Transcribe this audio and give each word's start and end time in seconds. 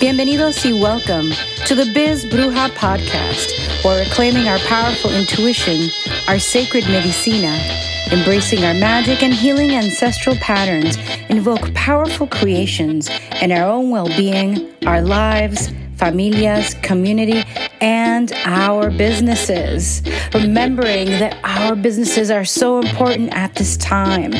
Bienvenidos 0.00 0.64
y 0.64 0.72
welcome 0.72 1.30
to 1.66 1.74
the 1.74 1.84
Biz 1.92 2.24
Bruja 2.24 2.70
podcast, 2.70 3.84
where 3.84 4.02
we're 4.02 4.48
our 4.48 4.58
powerful 4.60 5.12
intuition, 5.12 5.90
our 6.26 6.38
sacred 6.38 6.84
medicina, 6.86 7.60
embracing 8.10 8.64
our 8.64 8.72
magic 8.72 9.22
and 9.22 9.34
healing 9.34 9.72
ancestral 9.72 10.36
patterns, 10.36 10.96
invoke 11.28 11.74
powerful 11.74 12.26
creations 12.26 13.10
in 13.42 13.52
our 13.52 13.68
own 13.68 13.90
well 13.90 14.08
being, 14.16 14.70
our 14.86 15.02
lives, 15.02 15.68
familias, 15.96 16.72
community, 16.82 17.44
and 17.80 18.32
our 18.44 18.90
businesses. 18.90 20.02
Remembering 20.34 21.06
that 21.06 21.38
our 21.44 21.74
businesses 21.74 22.30
are 22.30 22.44
so 22.44 22.78
important 22.78 23.32
at 23.34 23.54
this 23.54 23.76
time. 23.76 24.32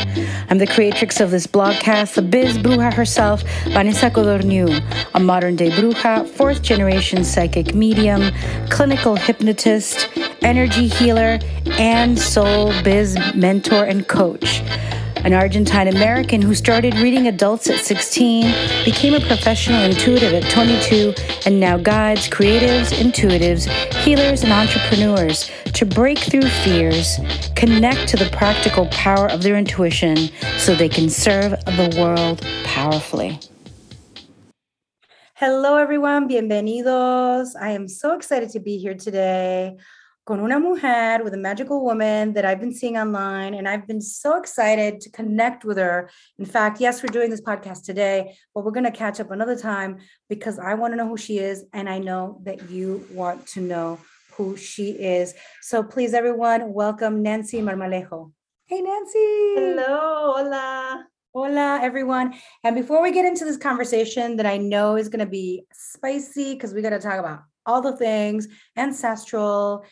I'm 0.48 0.59
the 0.59 0.66
creatrix 0.66 1.20
of 1.20 1.30
this 1.30 1.46
blogcast, 1.46 2.14
the 2.14 2.22
biz 2.22 2.58
bruja 2.58 2.93
herself, 2.93 3.43
Vanessa 3.68 4.11
Codorniu, 4.11 4.82
a 5.14 5.21
modern 5.21 5.57
day 5.57 5.71
bruja, 5.71 6.29
fourth 6.29 6.63
generation 6.63 7.25
psychic 7.25 7.75
medium, 7.75 8.32
clinical 8.68 9.16
hypnotist, 9.16 10.08
energy 10.43 10.88
healer, 10.88 11.38
and 11.79 12.18
soul 12.18 12.72
biz 12.82 13.16
mentor 13.35 13.85
and 13.85 14.08
coach 14.08 14.63
an 15.24 15.34
Argentine 15.34 15.88
American 15.88 16.40
who 16.40 16.54
started 16.54 16.94
reading 16.94 17.26
adults 17.26 17.68
at 17.68 17.80
16, 17.80 18.44
became 18.84 19.12
a 19.12 19.20
professional 19.20 19.82
intuitive 19.82 20.32
at 20.32 20.50
22, 20.50 21.14
and 21.44 21.60
now 21.60 21.76
guides 21.76 22.29
creatives, 22.29 22.93
intuitives, 22.93 23.66
healers, 23.96 24.43
and 24.43 24.52
entrepreneurs 24.52 25.50
to 25.74 25.84
break 25.84 26.18
through 26.18 26.48
fears, 26.64 27.18
connect 27.54 28.08
to 28.08 28.16
the 28.16 28.30
practical 28.32 28.86
power 28.86 29.29
of 29.29 29.43
their 29.43 29.56
intuition 29.56 30.16
so 30.56 30.74
they 30.74 30.88
can 30.88 31.10
serve 31.10 31.50
the 31.50 31.94
world 31.98 32.41
powerfully. 32.64 33.38
Hello, 35.34 35.77
everyone. 35.77 36.28
Bienvenidos. 36.28 37.48
I 37.60 37.70
am 37.70 37.88
so 37.88 38.14
excited 38.14 38.50
to 38.50 38.60
be 38.60 38.78
here 38.78 38.94
today 38.94 39.77
con 40.31 40.39
una 40.39 40.61
mujer 40.61 41.25
with 41.25 41.34
a 41.34 41.36
magical 41.36 41.83
woman 41.83 42.34
that 42.34 42.45
I've 42.45 42.61
been 42.61 42.73
seeing 42.73 42.97
online. 42.97 43.53
And 43.53 43.67
I've 43.67 43.84
been 43.89 44.00
so 44.00 44.39
excited 44.39 45.00
to 45.00 45.11
connect 45.11 45.64
with 45.64 45.77
her. 45.77 46.09
In 46.39 46.45
fact, 46.45 46.81
yes, 46.81 47.03
we're 47.03 47.09
doing 47.09 47.31
this 47.31 47.41
podcast 47.41 47.83
today, 47.83 48.36
but 48.55 48.64
we're 48.64 48.70
going 48.70 48.84
to 48.84 48.92
catch 48.92 49.19
up 49.19 49.33
another 49.33 49.56
time 49.56 49.98
because 50.28 50.61
I 50.61 50.75
want 50.75 50.92
to 50.92 50.97
know 50.97 51.08
who 51.08 51.17
she 51.17 51.41
is. 51.41 51.64
And 51.73 51.89
I 51.89 51.98
know 51.98 52.41
that 52.45 52.70
you 52.70 53.05
want 53.12 53.45
to 53.48 53.61
know 53.61 53.98
who 54.34 54.56
she 54.56 54.91
is. 54.91 55.34
So 55.62 55.83
please, 55.83 56.14
everyone, 56.14 56.73
welcome 56.73 57.25
Nancy 57.25 57.61
Marmolejo. 57.61 58.31
Hey, 58.67 58.83
Nancy. 58.83 59.55
Hello. 59.56 60.34
Hola. 60.36 61.06
Hola, 61.34 61.81
everyone. 61.83 62.34
And 62.62 62.77
before 62.77 63.03
we 63.03 63.11
get 63.11 63.25
into 63.25 63.45
this 63.45 63.56
conversation 63.56 64.36
that 64.36 64.47
I 64.47 64.58
know 64.58 64.95
is 64.95 65.08
going 65.08 65.25
to 65.25 65.31
be 65.31 65.64
spicy, 65.73 66.55
because 66.55 66.73
we 66.73 66.83
got 66.83 66.91
to 66.91 67.01
talk 67.01 67.19
about 67.19 67.41
all 67.67 67.83
the 67.83 67.97
things 67.97 68.48
ancestral 68.77 69.84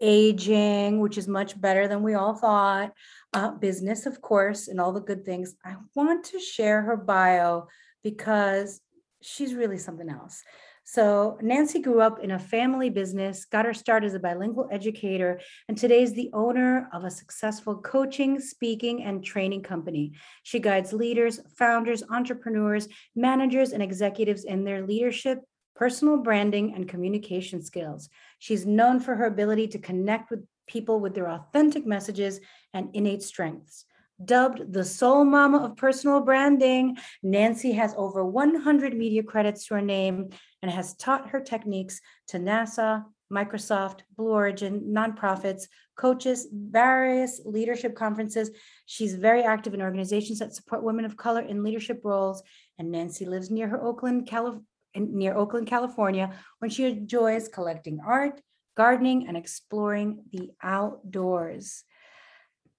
aging, 0.00 1.00
which 1.00 1.18
is 1.18 1.28
much 1.28 1.60
better 1.60 1.88
than 1.88 2.02
we 2.02 2.14
all 2.14 2.34
thought, 2.34 2.92
uh, 3.34 3.52
business, 3.52 4.06
of 4.06 4.20
course, 4.20 4.68
and 4.68 4.80
all 4.80 4.92
the 4.92 5.00
good 5.00 5.24
things. 5.24 5.54
I 5.64 5.76
want 5.94 6.24
to 6.26 6.40
share 6.40 6.82
her 6.82 6.96
bio 6.96 7.68
because 8.02 8.80
she's 9.22 9.54
really 9.54 9.78
something 9.78 10.08
else. 10.08 10.42
So, 10.84 11.38
Nancy 11.40 11.78
grew 11.78 12.00
up 12.00 12.18
in 12.18 12.32
a 12.32 12.38
family 12.38 12.90
business, 12.90 13.44
got 13.44 13.64
her 13.64 13.74
start 13.74 14.02
as 14.02 14.14
a 14.14 14.18
bilingual 14.18 14.68
educator, 14.72 15.40
and 15.68 15.78
today 15.78 16.02
is 16.02 16.14
the 16.14 16.30
owner 16.32 16.88
of 16.92 17.04
a 17.04 17.10
successful 17.12 17.76
coaching, 17.76 18.40
speaking, 18.40 19.04
and 19.04 19.22
training 19.22 19.62
company. 19.62 20.14
She 20.42 20.58
guides 20.58 20.92
leaders, 20.92 21.38
founders, 21.56 22.02
entrepreneurs, 22.10 22.88
managers, 23.14 23.70
and 23.70 23.84
executives 23.84 24.42
in 24.42 24.64
their 24.64 24.84
leadership, 24.84 25.38
personal 25.80 26.18
branding, 26.18 26.74
and 26.74 26.86
communication 26.86 27.62
skills. 27.62 28.10
She's 28.38 28.66
known 28.66 29.00
for 29.00 29.14
her 29.14 29.24
ability 29.24 29.66
to 29.68 29.78
connect 29.78 30.30
with 30.30 30.44
people 30.68 31.00
with 31.00 31.14
their 31.14 31.30
authentic 31.30 31.86
messages 31.86 32.38
and 32.74 32.90
innate 32.92 33.22
strengths. 33.22 33.86
Dubbed 34.22 34.74
the 34.74 34.84
soul 34.84 35.24
mama 35.24 35.64
of 35.64 35.78
personal 35.78 36.20
branding, 36.20 36.98
Nancy 37.22 37.72
has 37.72 37.94
over 37.96 38.22
100 38.22 38.94
media 38.94 39.22
credits 39.22 39.66
to 39.66 39.76
her 39.76 39.80
name 39.80 40.28
and 40.60 40.70
has 40.70 40.94
taught 40.96 41.30
her 41.30 41.40
techniques 41.40 41.98
to 42.28 42.36
NASA, 42.38 43.02
Microsoft, 43.32 44.00
Blue 44.18 44.32
Origin, 44.32 44.82
nonprofits, 44.94 45.62
coaches, 45.96 46.46
various 46.52 47.40
leadership 47.46 47.94
conferences. 47.94 48.50
She's 48.84 49.14
very 49.14 49.44
active 49.44 49.72
in 49.72 49.80
organizations 49.80 50.40
that 50.40 50.54
support 50.54 50.82
women 50.82 51.06
of 51.06 51.16
color 51.16 51.40
in 51.40 51.62
leadership 51.62 52.02
roles. 52.04 52.42
And 52.78 52.90
Nancy 52.90 53.24
lives 53.24 53.50
near 53.50 53.68
her 53.68 53.82
Oakland, 53.82 54.26
California 54.26 54.66
in, 54.94 55.16
near 55.16 55.34
Oakland, 55.36 55.66
California, 55.66 56.32
when 56.58 56.70
she 56.70 56.84
enjoys 56.84 57.48
collecting 57.48 58.00
art, 58.04 58.40
gardening, 58.76 59.26
and 59.28 59.36
exploring 59.36 60.24
the 60.32 60.50
outdoors. 60.62 61.84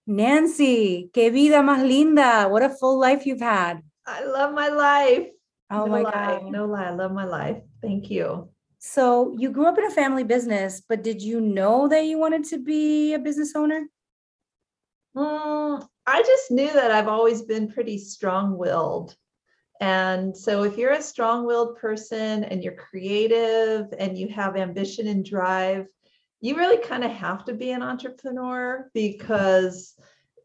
Nancy, 0.07 1.09
que 1.13 1.29
vida 1.31 1.61
más 1.61 1.87
linda. 1.87 2.47
What 2.49 2.63
a 2.63 2.69
full 2.69 2.99
life 2.99 3.25
you've 3.25 3.41
had. 3.41 3.81
I 4.05 4.23
love 4.23 4.53
my 4.53 4.67
life. 4.67 5.27
Oh 5.69 5.85
no 5.85 5.91
my 5.91 6.01
lie, 6.01 6.11
God. 6.11 6.51
No 6.51 6.65
lie. 6.65 6.87
I 6.87 6.91
love 6.91 7.11
my 7.11 7.25
life. 7.25 7.57
Thank 7.81 8.09
you. 8.09 8.49
So 8.79 9.35
you 9.37 9.51
grew 9.51 9.67
up 9.67 9.77
in 9.77 9.85
a 9.85 9.91
family 9.91 10.23
business, 10.23 10.81
but 10.87 11.03
did 11.03 11.21
you 11.21 11.39
know 11.39 11.87
that 11.87 12.05
you 12.05 12.17
wanted 12.17 12.45
to 12.45 12.57
be 12.57 13.13
a 13.13 13.19
business 13.19 13.55
owner? 13.55 13.87
Mm, 15.15 15.87
I 16.07 16.21
just 16.23 16.51
knew 16.51 16.71
that 16.73 16.91
I've 16.91 17.07
always 17.07 17.43
been 17.43 17.71
pretty 17.71 17.97
strong 17.99 18.57
willed. 18.57 19.15
And 19.81 20.37
so, 20.37 20.61
if 20.61 20.77
you're 20.77 20.91
a 20.91 21.01
strong 21.01 21.43
willed 21.45 21.77
person 21.77 22.43
and 22.43 22.63
you're 22.63 22.75
creative 22.75 23.87
and 23.97 24.15
you 24.15 24.27
have 24.27 24.55
ambition 24.55 25.07
and 25.07 25.25
drive, 25.25 25.87
you 26.39 26.55
really 26.55 26.77
kind 26.77 27.03
of 27.03 27.09
have 27.09 27.45
to 27.45 27.53
be 27.53 27.71
an 27.71 27.81
entrepreneur 27.81 28.89
because 28.93 29.95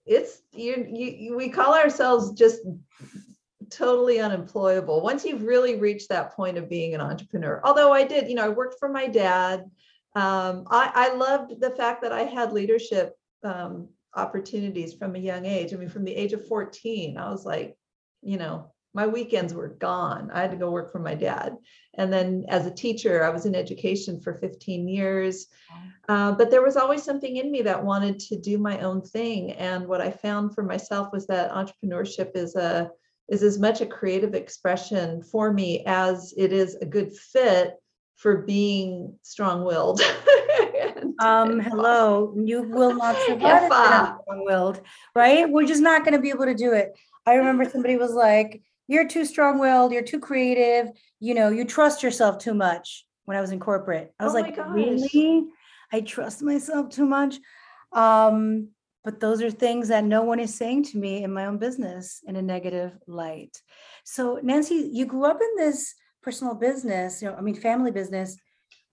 it's 0.07 0.41
you, 0.53 0.87
you 0.91 1.37
we 1.37 1.51
call 1.51 1.75
ourselves 1.75 2.33
just 2.33 2.61
totally 3.69 4.21
unemployable. 4.21 5.03
Once 5.03 5.25
you've 5.25 5.43
really 5.43 5.77
reached 5.77 6.09
that 6.09 6.33
point 6.33 6.57
of 6.57 6.71
being 6.71 6.95
an 6.95 7.01
entrepreneur 7.03 7.61
although 7.63 7.93
i 7.93 8.05
did 8.05 8.29
you 8.29 8.35
know 8.35 8.45
i 8.45 8.49
worked 8.49 8.79
for 8.79 8.89
my 8.89 9.07
dad. 9.07 9.65
Um, 10.15 10.67
I, 10.71 10.91
I 10.95 11.15
loved 11.15 11.61
the 11.61 11.71
fact 11.71 12.01
that 12.03 12.13
i 12.13 12.23
had 12.23 12.53
leadership 12.53 13.15
um, 13.43 13.89
opportunities 14.15 14.95
from 14.95 15.15
a 15.15 15.19
young 15.19 15.45
age. 15.45 15.75
I 15.75 15.77
mean 15.77 15.91
from 15.91 16.05
the 16.05 16.15
age 16.15 16.33
of 16.33 16.47
14 16.47 17.19
i 17.19 17.29
was 17.29 17.45
like 17.45 17.77
you 18.23 18.39
know 18.39 18.73
my 18.97 19.07
weekends 19.07 19.53
were 19.53 19.69
gone. 19.69 20.31
I 20.33 20.41
had 20.41 20.51
to 20.53 20.57
go 20.57 20.71
work 20.71 20.91
for 20.91 20.99
my 20.99 21.15
dad. 21.15 21.59
And 21.99 22.11
then 22.11 22.47
as 22.49 22.65
a 22.65 22.71
teacher, 22.71 23.23
I 23.23 23.29
was 23.29 23.45
in 23.45 23.55
education 23.55 24.23
for 24.23 24.33
15 24.33 24.89
years. 24.89 25.49
Uh, 26.09 26.33
but 26.33 26.51
there 26.51 26.63
was 26.63 26.79
always 26.79 27.03
something 27.03 27.37
in 27.37 27.51
me 27.51 27.61
that 27.61 27.85
wanted 27.85 28.19
to 28.21 28.41
do 28.41 28.57
my 28.57 28.79
own 28.79 29.03
thing. 29.03 29.53
And 29.53 29.87
what 29.87 30.01
I 30.01 30.11
found 30.11 30.55
for 30.55 30.63
myself 30.63 31.09
was 31.13 31.27
that 31.27 31.53
entrepreneurship 31.53 32.31
is 32.35 32.57
a 32.57 32.91
is 33.29 33.43
as 33.43 33.59
much 33.59 33.81
a 33.81 33.87
creative 33.87 34.35
expression 34.35 35.21
for 35.21 35.53
me 35.53 35.83
as 35.85 36.33
it 36.37 36.53
is 36.53 36.77
a 36.77 36.87
good 36.87 37.13
fit 37.13 37.75
for 38.15 38.43
being 38.43 39.19
strong-willed. 39.23 40.01
um, 41.21 41.59
hello, 41.59 42.33
you 42.37 42.63
will 42.63 42.95
not 42.95 43.17
survive 43.27 43.69
strong-willed, 44.23 44.81
right? 45.15 45.51
We're 45.51 45.67
just 45.67 45.83
not 45.83 46.05
going 46.05 46.15
to 46.15 46.21
be 46.21 46.31
able 46.31 46.47
to 46.47 46.55
do 46.55 46.73
it. 46.73 46.97
I 47.27 47.35
remember 47.35 47.69
somebody 47.69 47.97
was 47.97 48.13
like, 48.13 48.63
you're 48.89 49.09
too 49.09 49.25
strong-willed 49.25 49.93
you're 49.93 50.03
too 50.03 50.21
creative 50.21 50.89
you 51.21 51.35
know 51.35 51.49
you 51.49 51.65
trust 51.65 52.03
yourself 52.03 52.39
too 52.39 52.55
much 52.55 53.07
when 53.25 53.37
i 53.37 53.41
was 53.41 53.51
in 53.51 53.61
corporate. 53.61 54.15
I 54.19 54.25
was 54.25 54.35
oh 54.35 54.41
like 54.41 54.57
really? 54.57 55.45
I 55.93 56.01
trust 56.01 56.43
myself 56.43 56.89
too 56.89 57.07
much? 57.07 57.37
Um 57.93 58.69
but 59.05 59.21
those 59.21 59.41
are 59.41 59.53
things 59.53 59.87
that 59.89 60.03
no 60.03 60.25
one 60.25 60.41
is 60.41 60.53
saying 60.53 60.83
to 60.83 60.99
me 60.99 61.23
in 61.23 61.33
my 61.33 61.47
own 61.47 61.59
business 61.59 62.23
in 62.27 62.35
a 62.35 62.43
negative 62.43 62.99
light. 63.07 63.61
So 64.05 64.41
nancy 64.43 64.91
you 64.93 65.07
grew 65.07 65.27
up 65.27 65.41
in 65.41 65.57
this 65.57 65.95
personal 66.23 66.55
business 66.55 67.23
you 67.23 67.29
know 67.29 67.37
i 67.37 67.41
mean 67.41 67.55
family 67.55 67.91
business. 67.91 68.37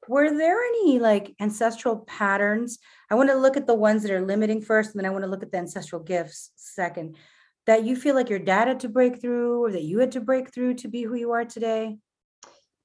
Were 0.09 0.35
there 0.35 0.61
any 0.61 0.99
like 0.99 1.33
ancestral 1.39 1.99
patterns? 1.99 2.79
I 3.09 3.15
want 3.15 3.29
to 3.29 3.37
look 3.37 3.55
at 3.55 3.67
the 3.67 3.73
ones 3.73 4.03
that 4.03 4.11
are 4.11 4.25
limiting 4.25 4.61
first 4.61 4.91
and 4.91 4.99
then 4.99 5.09
i 5.09 5.13
want 5.13 5.23
to 5.23 5.29
look 5.29 5.43
at 5.43 5.51
the 5.51 5.57
ancestral 5.57 6.01
gifts 6.01 6.51
second 6.55 7.15
that 7.65 7.83
you 7.83 7.95
feel 7.95 8.15
like 8.15 8.29
your 8.29 8.39
dad 8.39 8.67
had 8.67 8.79
to 8.81 8.89
break 8.89 9.21
through 9.21 9.63
or 9.63 9.71
that 9.71 9.83
you 9.83 9.99
had 9.99 10.11
to 10.13 10.21
break 10.21 10.53
through 10.53 10.75
to 10.75 10.87
be 10.87 11.03
who 11.03 11.15
you 11.15 11.31
are 11.31 11.45
today? 11.45 11.97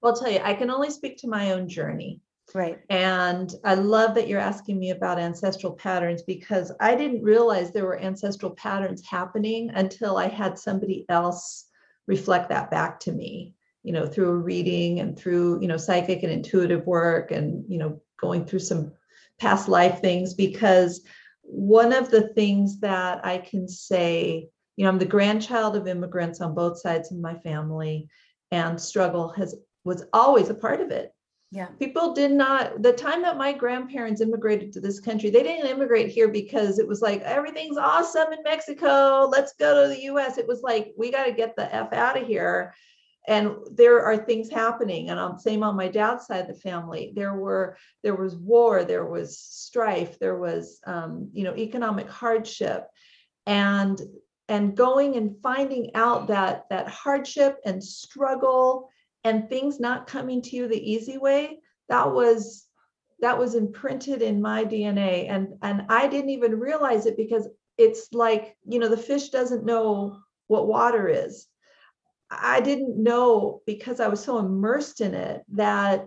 Well, 0.01 0.13
I'll 0.13 0.21
tell 0.21 0.31
you, 0.31 0.41
I 0.43 0.55
can 0.55 0.71
only 0.71 0.91
speak 0.91 1.19
to 1.19 1.29
my 1.29 1.53
own 1.53 1.69
journey. 1.69 2.21
Right. 2.55 2.79
And 2.89 3.53
I 3.65 3.75
love 3.75 4.15
that 4.15 4.27
you're 4.27 4.41
asking 4.41 4.79
me 4.79 4.91
about 4.91 5.19
ancestral 5.19 5.73
patterns 5.73 6.23
because 6.23 6.73
I 6.81 6.95
didn't 6.95 7.23
realize 7.23 7.73
there 7.73 7.85
were 7.85 8.01
ancestral 8.01 8.53
patterns 8.53 9.05
happening 9.07 9.71
until 9.75 10.17
I 10.17 10.29
had 10.29 10.59
somebody 10.59 11.05
else 11.11 11.67
reflect 12.07 12.49
that 12.49 12.71
back 12.71 13.01
to 13.01 13.13
me, 13.13 13.55
you 13.83 13.93
know, 13.93 14.07
through 14.07 14.31
a 14.31 14.37
reading 14.37 15.01
and 15.01 15.19
through, 15.19 15.61
you 15.61 15.69
know, 15.69 15.77
psychic 15.77 16.23
and 16.23 16.33
intuitive 16.33 16.87
work 16.87 17.33
and, 17.33 17.65
you 17.69 17.79
know, 17.79 18.01
going 18.19 18.47
through 18.47 18.61
some 18.61 18.93
past 19.39 19.69
life 19.69 20.01
things 20.01 20.33
because 20.33 21.03
one 21.43 21.93
of 21.93 22.11
the 22.11 22.29
things 22.29 22.81
that 22.81 23.25
I 23.25 23.39
can 23.39 23.69
say 23.69 24.49
you 24.79 24.85
know, 24.85 24.91
I'm 24.91 24.99
the 24.99 25.05
grandchild 25.05 25.75
of 25.75 25.89
immigrants 25.89 26.41
on 26.41 26.55
both 26.55 26.79
sides 26.81 27.11
of 27.11 27.19
my 27.19 27.35
family, 27.35 28.09
and 28.53 28.81
struggle 28.81 29.29
has 29.31 29.57
was 29.85 30.05
always 30.13 30.51
a 30.51 30.55
part 30.55 30.81
of 30.81 30.93
it. 30.93 31.13
Yeah. 31.51 31.67
People 31.81 32.13
did 32.13 32.31
not, 32.31 32.81
the 32.81 32.93
time 32.93 33.23
that 33.23 33.37
my 33.37 33.53
grandparents 33.53 34.21
immigrated 34.21 34.73
to 34.75 34.81
this 34.81 35.01
country, 35.01 35.31
they 35.31 35.43
didn't 35.43 35.69
immigrate 35.69 36.11
here 36.11 36.29
because 36.29 36.79
it 36.79 36.87
was 36.87 37.01
like, 37.01 37.23
everything's 37.23 37.77
awesome 37.77 38.33
in 38.33 38.43
Mexico. 38.45 39.29
Let's 39.33 39.55
go 39.59 39.83
to 39.83 39.89
the 39.89 40.03
US. 40.13 40.39
It 40.39 40.47
was 40.47 40.63
like, 40.63 40.93
we 40.97 41.11
got 41.11 41.25
to 41.25 41.33
get 41.33 41.57
the 41.57 41.75
F 41.75 41.93
out 41.93 42.21
of 42.21 42.27
here. 42.27 42.75
And 43.27 43.57
there 43.73 44.05
are 44.05 44.17
things 44.17 44.49
happening. 44.49 45.09
And 45.09 45.19
I'm 45.19 45.39
same 45.39 45.63
on 45.65 45.75
my 45.75 45.89
dad's 45.89 46.27
side 46.27 46.43
of 46.43 46.49
the 46.49 46.61
family. 46.61 47.13
There 47.17 47.35
were, 47.35 47.79
there 48.05 48.15
was 48.15 48.37
war, 48.37 48.85
there 48.85 49.07
was 49.07 49.39
strife, 49.39 50.19
there 50.19 50.39
was, 50.39 50.79
um, 50.87 51.31
you 51.33 51.45
know, 51.45 51.57
economic 51.57 52.09
hardship. 52.09 52.87
And 53.47 54.01
and 54.49 54.77
going 54.77 55.17
and 55.17 55.37
finding 55.43 55.91
out 55.95 56.29
that 56.29 56.65
that 56.71 56.89
hardship 56.89 57.59
and 57.65 57.83
struggle 57.83 58.89
and 59.25 59.49
things 59.49 59.81
not 59.81 60.07
coming 60.07 60.41
to 60.43 60.57
you 60.57 60.69
the 60.69 60.91
easy 60.91 61.19
way 61.19 61.61
that 61.89 62.13
was 62.13 62.67
that 63.21 63.39
was 63.39 63.55
imprinted 63.55 64.23
in 64.23 64.41
my 64.41 64.65
dna 64.65 65.29
and 65.29 65.49
and 65.63 65.83
i 65.89 66.07
didn't 66.07 66.31
even 66.31 66.59
realize 66.59 67.07
it 67.07 67.17
because 67.17 67.49
it's 67.79 68.09
like 68.13 68.57
you 68.69 68.79
know 68.79 68.89
the 68.89 68.97
fish 68.97 69.31
doesn't 69.31 69.65
know 69.65 70.19
what 70.49 70.67
water 70.67 71.09
is. 71.09 71.47
I 72.31 72.61
didn't 72.61 73.03
know 73.03 73.63
because 73.65 74.01
i 74.01 74.09
was 74.09 74.23
so 74.23 74.39
immersed 74.39 75.01
in 75.01 75.15
it 75.15 75.43
that 75.53 76.07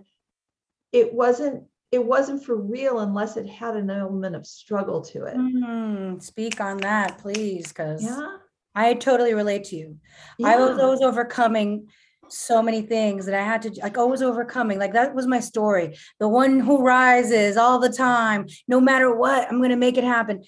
it 0.92 1.12
wasn't 1.12 1.64
it 1.92 2.04
wasn't 2.04 2.42
for 2.44 2.56
real 2.56 3.00
unless 3.00 3.36
it 3.36 3.46
had 3.46 3.76
an 3.76 3.90
element 3.90 4.34
of 4.34 4.46
struggle 4.46 5.02
to 5.02 5.24
it 5.24 5.36
Mm, 5.36 6.22
speak 6.22 6.60
on 6.60 6.78
that, 6.78 7.18
please, 7.18 7.68
because 7.68 8.02
yeah 8.02 8.38
I 8.74 8.94
totally 8.94 9.34
relate 9.34 9.64
to 9.64 9.76
you. 9.76 9.98
I 10.42 10.56
was 10.56 10.78
always 10.78 11.02
overcoming 11.02 11.88
so 12.28 12.62
many 12.62 12.80
things 12.80 13.26
that 13.26 13.34
I 13.34 13.44
had 13.44 13.60
to 13.62 13.70
like 13.82 13.98
always 13.98 14.22
overcoming. 14.22 14.78
Like 14.78 14.94
that 14.94 15.14
was 15.14 15.26
my 15.26 15.40
story. 15.40 15.98
The 16.18 16.28
one 16.28 16.58
who 16.60 16.82
rises 16.82 17.56
all 17.58 17.78
the 17.78 17.90
time, 17.92 18.46
no 18.66 18.80
matter 18.80 19.14
what, 19.14 19.46
I'm 19.48 19.60
gonna 19.60 19.76
make 19.76 19.98
it 19.98 20.04
happen. 20.04 20.44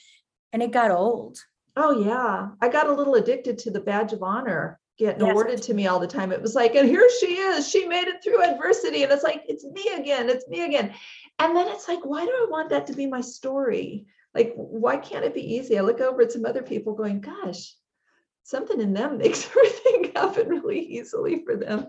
And 0.52 0.62
it 0.62 0.70
got 0.70 0.90
old. 0.90 1.38
Oh 1.76 2.02
yeah, 2.02 2.50
I 2.60 2.68
got 2.68 2.86
a 2.88 2.94
little 2.94 3.14
addicted 3.14 3.58
to 3.58 3.70
the 3.70 3.80
badge 3.80 4.12
of 4.12 4.22
honor 4.22 4.80
getting 4.98 5.20
Yes, 5.20 5.30
awarded 5.30 5.62
to 5.62 5.74
me 5.74 5.86
all 5.86 5.98
the 5.98 6.06
time. 6.06 6.32
It 6.32 6.42
was 6.42 6.54
like, 6.54 6.74
and 6.74 6.88
here 6.88 7.08
she 7.20 7.36
is. 7.36 7.68
She 7.68 7.86
made 7.86 8.08
it 8.08 8.22
through 8.22 8.42
adversity, 8.42 9.02
and 9.02 9.12
it's 9.12 9.24
like, 9.24 9.42
it's 9.48 9.64
me 9.64 9.84
again. 9.96 10.28
It's 10.28 10.48
me 10.48 10.64
again. 10.64 10.94
And 11.38 11.56
then 11.56 11.68
it's 11.68 11.88
like, 11.88 12.04
why 12.04 12.24
do 12.24 12.30
I 12.30 12.46
want 12.48 12.70
that 12.70 12.86
to 12.88 12.92
be 12.92 13.06
my 13.06 13.20
story? 13.20 14.06
Like, 14.34 14.52
why 14.56 14.96
can't 14.96 15.24
it 15.24 15.34
be 15.34 15.54
easy? 15.54 15.78
I 15.78 15.82
look 15.82 16.00
over 16.00 16.22
at 16.22 16.32
some 16.32 16.44
other 16.44 16.62
people, 16.62 16.94
going, 16.94 17.20
gosh, 17.20 17.74
something 18.44 18.80
in 18.80 18.92
them 18.92 19.18
makes 19.18 19.48
everything 19.48 20.12
happen 20.16 20.48
really 20.48 20.80
easily 20.80 21.42
for 21.44 21.56
them. 21.56 21.86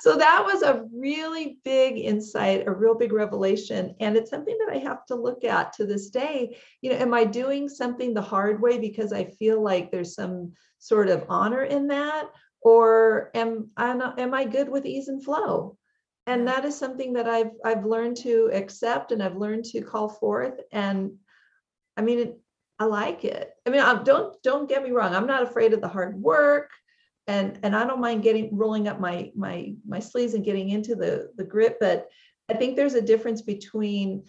So 0.00 0.16
that 0.16 0.44
was 0.44 0.62
a 0.62 0.84
really 0.92 1.58
big 1.64 1.98
insight, 1.98 2.66
a 2.66 2.72
real 2.72 2.94
big 2.94 3.12
revelation. 3.12 3.94
And 4.00 4.16
it's 4.16 4.30
something 4.30 4.56
that 4.58 4.74
I 4.74 4.78
have 4.78 5.06
to 5.06 5.14
look 5.14 5.44
at 5.44 5.72
to 5.74 5.86
this 5.86 6.10
day. 6.10 6.56
You 6.80 6.90
know, 6.90 6.96
am 6.96 7.14
I 7.14 7.24
doing 7.24 7.68
something 7.68 8.14
the 8.14 8.22
hard 8.22 8.60
way 8.60 8.78
because 8.78 9.12
I 9.12 9.24
feel 9.24 9.62
like 9.62 9.90
there's 9.90 10.14
some 10.14 10.52
sort 10.78 11.08
of 11.08 11.24
honor 11.28 11.64
in 11.64 11.88
that? 11.88 12.30
Or 12.60 13.30
am 13.34 13.70
I 13.76 13.94
not, 13.94 14.18
am 14.18 14.34
I 14.34 14.44
good 14.44 14.68
with 14.68 14.86
ease 14.86 15.08
and 15.08 15.22
flow? 15.22 15.76
And 16.26 16.46
that 16.46 16.64
is 16.64 16.76
something 16.76 17.14
that 17.14 17.26
I've 17.26 17.52
I've 17.64 17.86
learned 17.86 18.18
to 18.18 18.50
accept 18.52 19.12
and 19.12 19.22
I've 19.22 19.36
learned 19.36 19.64
to 19.66 19.80
call 19.80 20.08
forth. 20.08 20.60
And 20.72 21.12
I 21.96 22.02
mean, 22.02 22.18
it, 22.18 22.38
I 22.78 22.84
like 22.84 23.24
it. 23.24 23.50
I 23.66 23.70
mean, 23.70 23.80
I, 23.80 24.02
don't 24.02 24.40
don't 24.42 24.68
get 24.68 24.82
me 24.82 24.90
wrong. 24.90 25.14
I'm 25.14 25.26
not 25.26 25.42
afraid 25.42 25.72
of 25.72 25.80
the 25.80 25.88
hard 25.88 26.20
work, 26.20 26.70
and 27.26 27.58
and 27.62 27.74
I 27.74 27.86
don't 27.86 28.00
mind 28.00 28.22
getting 28.22 28.54
rolling 28.54 28.88
up 28.88 29.00
my 29.00 29.32
my 29.34 29.74
my 29.86 30.00
sleeves 30.00 30.34
and 30.34 30.44
getting 30.44 30.68
into 30.68 30.94
the 30.94 31.30
the 31.36 31.44
grit. 31.44 31.78
But 31.80 32.08
I 32.50 32.54
think 32.54 32.76
there's 32.76 32.94
a 32.94 33.02
difference 33.02 33.42
between 33.42 34.24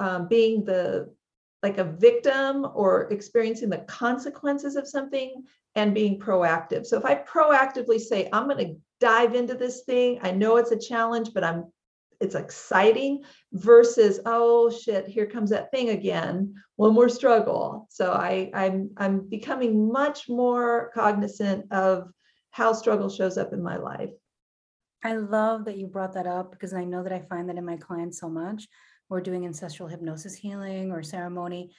um, 0.00 0.28
being 0.28 0.64
the 0.64 1.14
like 1.62 1.78
a 1.78 1.84
victim 1.84 2.66
or 2.74 3.12
experiencing 3.12 3.70
the 3.70 3.78
consequences 3.78 4.76
of 4.76 4.86
something 4.86 5.44
and 5.76 5.94
being 5.94 6.18
proactive. 6.18 6.86
So 6.86 6.98
if 6.98 7.04
I 7.04 7.16
proactively 7.16 7.98
say 7.98 8.28
I'm 8.32 8.48
going 8.48 8.66
to 8.66 8.74
dive 9.00 9.34
into 9.34 9.54
this 9.54 9.82
thing, 9.82 10.20
I 10.22 10.30
know 10.30 10.56
it's 10.56 10.72
a 10.72 10.78
challenge, 10.78 11.30
but 11.34 11.44
I'm 11.44 11.64
it's 12.20 12.36
exciting 12.36 13.22
versus 13.52 14.20
oh 14.24 14.70
shit 14.70 15.06
here 15.06 15.26
comes 15.26 15.50
that 15.50 15.70
thing 15.72 15.88
again 15.88 16.54
one 16.76 16.94
more 16.94 17.08
struggle 17.08 17.88
so 17.90 18.12
i 18.12 18.48
i'm 18.54 18.88
i'm 18.96 19.28
becoming 19.28 19.90
much 19.90 20.28
more 20.28 20.92
cognizant 20.94 21.70
of 21.72 22.08
how 22.52 22.72
struggle 22.72 23.10
shows 23.10 23.36
up 23.36 23.52
in 23.52 23.60
my 23.60 23.76
life 23.76 24.10
I 25.04 25.16
love 25.16 25.66
that 25.66 25.76
you 25.76 25.86
brought 25.86 26.14
that 26.14 26.26
up 26.26 26.50
because 26.50 26.72
I 26.72 26.84
know 26.84 27.02
that 27.02 27.12
I 27.12 27.20
find 27.20 27.48
that 27.50 27.58
in 27.58 27.66
my 27.66 27.76
clients 27.76 28.18
so 28.18 28.28
much. 28.28 28.66
We're 29.10 29.20
doing 29.20 29.44
ancestral 29.44 29.86
hypnosis 29.86 30.34
healing 30.34 30.90
or 30.90 31.02
ceremony 31.02 31.74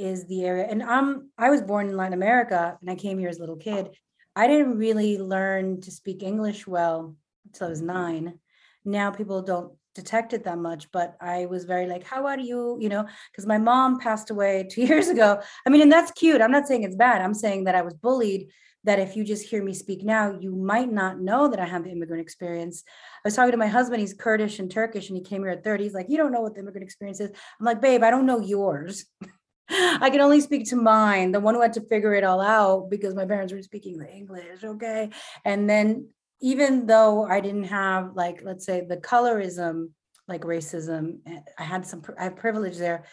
is 0.00 0.26
the 0.26 0.44
area. 0.44 0.66
And 0.68 0.82
I'm 0.82 1.30
I 1.38 1.50
was 1.50 1.62
born 1.62 1.88
in 1.88 1.96
Latin 1.96 2.14
America 2.14 2.78
and 2.80 2.90
I 2.90 2.94
came 2.94 3.18
here 3.18 3.28
as 3.28 3.38
a 3.38 3.40
little 3.40 3.56
kid. 3.56 3.90
I 4.34 4.46
didn't 4.46 4.78
really 4.78 5.18
learn 5.18 5.80
to 5.82 5.90
speak 5.90 6.22
English 6.22 6.66
well 6.66 7.16
until 7.46 7.66
I 7.66 7.70
was 7.70 7.80
mm-hmm. 7.80 7.86
nine. 7.88 8.38
Now 8.84 9.10
people 9.10 9.42
don't 9.42 9.72
detect 9.94 10.32
it 10.32 10.44
that 10.44 10.58
much, 10.58 10.90
but 10.92 11.16
I 11.20 11.46
was 11.46 11.64
very 11.64 11.86
like, 11.86 12.04
how 12.04 12.26
are 12.26 12.38
you? 12.38 12.78
You 12.80 12.88
know, 12.88 13.06
because 13.30 13.46
my 13.46 13.58
mom 13.58 13.98
passed 13.98 14.30
away 14.30 14.68
two 14.70 14.82
years 14.82 15.08
ago. 15.08 15.40
I 15.66 15.70
mean, 15.70 15.82
and 15.82 15.92
that's 15.92 16.12
cute. 16.12 16.40
I'm 16.40 16.52
not 16.52 16.66
saying 16.66 16.84
it's 16.84 16.96
bad. 16.96 17.22
I'm 17.22 17.34
saying 17.34 17.64
that 17.64 17.74
I 17.74 17.82
was 17.82 17.94
bullied 17.94 18.48
that 18.84 18.98
if 18.98 19.14
you 19.14 19.24
just 19.24 19.46
hear 19.46 19.62
me 19.62 19.74
speak 19.74 20.02
now, 20.02 20.38
you 20.40 20.56
might 20.56 20.90
not 20.90 21.20
know 21.20 21.48
that 21.48 21.60
I 21.60 21.66
have 21.66 21.84
the 21.84 21.90
immigrant 21.90 22.22
experience. 22.22 22.82
I 23.16 23.20
was 23.28 23.36
talking 23.36 23.50
to 23.50 23.58
my 23.58 23.66
husband, 23.66 24.00
he's 24.00 24.14
Kurdish 24.14 24.58
and 24.58 24.70
Turkish, 24.70 25.08
and 25.08 25.18
he 25.18 25.22
came 25.22 25.42
here 25.42 25.50
at 25.50 25.64
30. 25.64 25.84
He's 25.84 25.94
like, 25.94 26.08
You 26.08 26.16
don't 26.16 26.32
know 26.32 26.40
what 26.40 26.54
the 26.54 26.60
immigrant 26.60 26.84
experience 26.84 27.20
is. 27.20 27.30
I'm 27.30 27.66
like, 27.66 27.82
Babe, 27.82 28.02
I 28.02 28.10
don't 28.10 28.26
know 28.26 28.40
yours. 28.40 29.04
I 29.70 30.10
can 30.10 30.20
only 30.20 30.40
speak 30.40 30.68
to 30.70 30.76
mine, 30.76 31.32
the 31.32 31.40
one 31.40 31.54
who 31.54 31.62
had 31.62 31.72
to 31.74 31.80
figure 31.80 32.14
it 32.14 32.24
all 32.24 32.40
out 32.40 32.90
because 32.90 33.14
my 33.14 33.24
parents 33.24 33.52
were 33.52 33.62
speaking 33.62 33.98
the 33.98 34.10
English. 34.10 34.64
Okay. 34.64 35.10
And 35.44 35.68
then, 35.68 36.08
even 36.42 36.86
though 36.86 37.24
I 37.24 37.40
didn't 37.40 37.64
have, 37.64 38.16
like, 38.16 38.42
let's 38.42 38.64
say 38.64 38.80
the 38.80 38.96
colorism, 38.96 39.90
like 40.26 40.42
racism, 40.42 41.18
eh, 41.26 41.40
I 41.58 41.62
had 41.62 41.86
some, 41.86 42.02
I 42.18 42.24
have 42.24 42.36
privilege 42.36 42.78
there, 42.78 43.04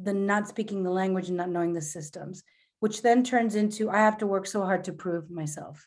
the 0.00 0.14
not 0.14 0.48
speaking 0.48 0.82
the 0.82 0.90
language 0.90 1.28
and 1.28 1.36
not 1.36 1.50
knowing 1.50 1.72
the 1.72 1.80
systems 1.80 2.44
which 2.80 3.02
then 3.02 3.24
turns 3.24 3.54
into 3.54 3.90
I 3.90 3.98
have 3.98 4.18
to 4.18 4.26
work 4.26 4.46
so 4.46 4.62
hard 4.62 4.84
to 4.84 4.92
prove 4.92 5.30
myself, 5.30 5.86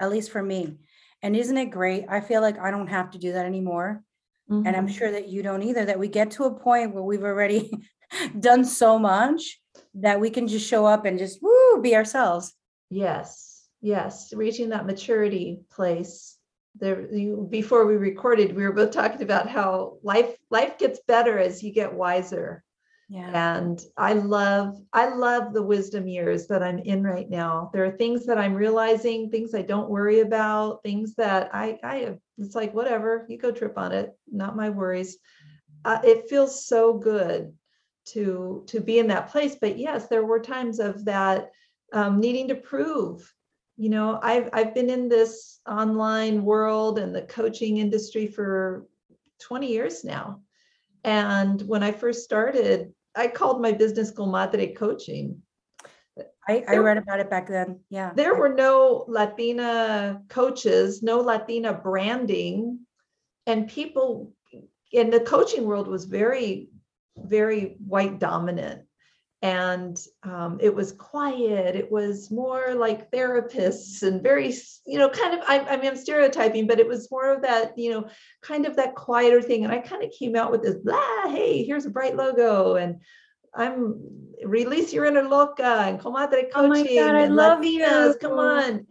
at 0.00 0.10
least 0.10 0.30
for 0.30 0.42
me. 0.42 0.76
And 1.22 1.36
isn't 1.36 1.56
it 1.56 1.66
great? 1.66 2.06
I 2.08 2.20
feel 2.20 2.40
like 2.40 2.58
I 2.58 2.70
don't 2.70 2.88
have 2.88 3.10
to 3.12 3.18
do 3.18 3.32
that 3.32 3.46
anymore. 3.46 4.02
And 4.48 4.68
I'm 4.76 4.86
Mhm. 4.86 4.90
sure 4.98 5.10
that 5.10 5.28
you 5.28 5.42
don't 5.42 5.62
either, 5.62 5.84
that 5.84 5.98
we 5.98 6.08
get 6.08 6.30
to 6.32 6.44
a 6.44 6.54
point 6.54 6.94
where 6.94 7.02
we've 7.02 7.24
already 7.24 7.70
done 8.40 8.64
so 8.64 8.98
much 8.98 9.60
that 9.94 10.20
we 10.20 10.30
can 10.30 10.46
just 10.46 10.68
show 10.68 10.86
up 10.86 11.04
and 11.04 11.18
just 11.18 11.42
woo, 11.42 11.80
be 11.82 11.96
ourselves. 11.96 12.54
yes 12.88 13.68
yes 13.82 14.32
reaching 14.32 14.68
that 14.70 14.86
maturity 14.86 15.60
place 15.70 16.38
there 16.76 17.12
you 17.14 17.46
before 17.50 17.84
we 17.84 17.96
recorded 17.96 18.54
we 18.56 18.62
were 18.62 18.72
both 18.72 18.90
talking 18.92 19.22
about 19.22 19.48
how 19.48 19.98
life 20.02 20.34
life 20.50 20.78
gets 20.78 21.00
better 21.08 21.38
as 21.38 21.62
you 21.62 21.72
get 21.72 21.92
wiser 21.92 22.62
Yeah. 23.08 23.30
and 23.60 23.78
i 23.96 24.12
love 24.14 24.76
i 24.92 25.08
love 25.14 25.52
the 25.52 25.62
wisdom 25.62 26.06
years 26.06 26.46
that 26.46 26.62
i'm 26.62 26.78
in 26.78 27.02
right 27.02 27.28
now 27.28 27.70
there 27.72 27.84
are 27.84 27.90
things 27.98 28.24
that 28.26 28.38
i'm 28.38 28.54
realizing 28.54 29.30
things 29.30 29.52
i 29.54 29.62
don't 29.62 29.90
worry 29.90 30.20
about 30.20 30.82
things 30.84 31.14
that 31.16 31.50
i 31.52 31.78
i 31.82 31.96
have 32.06 32.18
it's 32.38 32.54
like 32.54 32.74
whatever 32.74 33.26
you 33.28 33.38
go 33.38 33.50
trip 33.50 33.76
on 33.76 33.92
it 33.92 34.16
not 34.30 34.56
my 34.56 34.70
worries 34.70 35.18
uh, 35.84 36.00
it 36.04 36.28
feels 36.28 36.66
so 36.66 36.94
good 36.94 37.52
to 38.04 38.64
to 38.66 38.80
be 38.80 38.98
in 38.98 39.08
that 39.08 39.30
place 39.30 39.56
but 39.60 39.78
yes 39.78 40.08
there 40.08 40.24
were 40.24 40.40
times 40.40 40.78
of 40.78 41.04
that 41.04 41.50
um, 41.92 42.20
needing 42.20 42.48
to 42.48 42.54
prove 42.54 43.32
you 43.76 43.88
know 43.88 44.18
i've 44.22 44.48
i've 44.52 44.74
been 44.74 44.90
in 44.90 45.08
this 45.08 45.60
online 45.68 46.44
world 46.44 46.98
and 46.98 47.14
the 47.14 47.22
coaching 47.22 47.78
industry 47.78 48.26
for 48.26 48.86
20 49.40 49.70
years 49.70 50.04
now 50.04 50.40
and 51.06 51.62
when 51.62 51.84
I 51.84 51.92
first 51.92 52.24
started, 52.24 52.92
I 53.14 53.28
called 53.28 53.62
my 53.62 53.70
business 53.70 54.08
school 54.08 54.26
Madre 54.26 54.72
Coaching. 54.72 55.40
I, 56.48 56.64
I 56.68 56.76
read 56.76 56.96
about 56.96 57.20
it 57.20 57.28
back 57.28 57.48
then. 57.48 57.80
Yeah. 57.90 58.12
There 58.14 58.34
were 58.36 58.54
no 58.54 59.04
Latina 59.08 60.22
coaches, 60.28 61.02
no 61.02 61.18
Latina 61.18 61.72
branding, 61.72 62.80
and 63.46 63.68
people 63.68 64.32
in 64.92 65.10
the 65.10 65.20
coaching 65.20 65.64
world 65.64 65.88
was 65.88 66.04
very, 66.04 66.68
very 67.16 67.76
white 67.84 68.18
dominant. 68.18 68.82
And 69.42 69.98
um, 70.22 70.58
it 70.62 70.74
was 70.74 70.92
quiet. 70.92 71.76
It 71.76 71.92
was 71.92 72.30
more 72.30 72.74
like 72.74 73.10
therapists 73.10 74.02
and 74.02 74.22
very, 74.22 74.54
you 74.86 74.98
know, 74.98 75.10
kind 75.10 75.34
of, 75.34 75.40
I, 75.46 75.60
I 75.60 75.76
mean, 75.76 75.90
I'm 75.90 75.96
stereotyping, 75.96 76.66
but 76.66 76.80
it 76.80 76.88
was 76.88 77.10
more 77.10 77.32
of 77.32 77.42
that, 77.42 77.76
you 77.78 77.90
know, 77.90 78.08
kind 78.42 78.66
of 78.66 78.76
that 78.76 78.94
quieter 78.94 79.42
thing. 79.42 79.64
And 79.64 79.72
I 79.72 79.78
kind 79.78 80.02
of 80.02 80.10
came 80.18 80.36
out 80.36 80.50
with 80.50 80.62
this, 80.62 80.76
blah, 80.76 81.28
hey, 81.28 81.64
here's 81.64 81.86
a 81.86 81.90
bright 81.90 82.16
logo. 82.16 82.76
And 82.76 83.02
I'm 83.56 84.16
release 84.44 84.92
your 84.92 85.06
inner 85.06 85.22
loca 85.22 85.64
and 85.64 85.98
uh, 85.98 86.02
comadre 86.02 86.48
Oh 86.54 86.68
my 86.68 86.82
God, 86.82 87.14
I 87.14 87.24
and 87.24 87.36
love 87.36 87.58
Latinas, 87.60 88.20
come 88.20 88.38
on. 88.38 88.86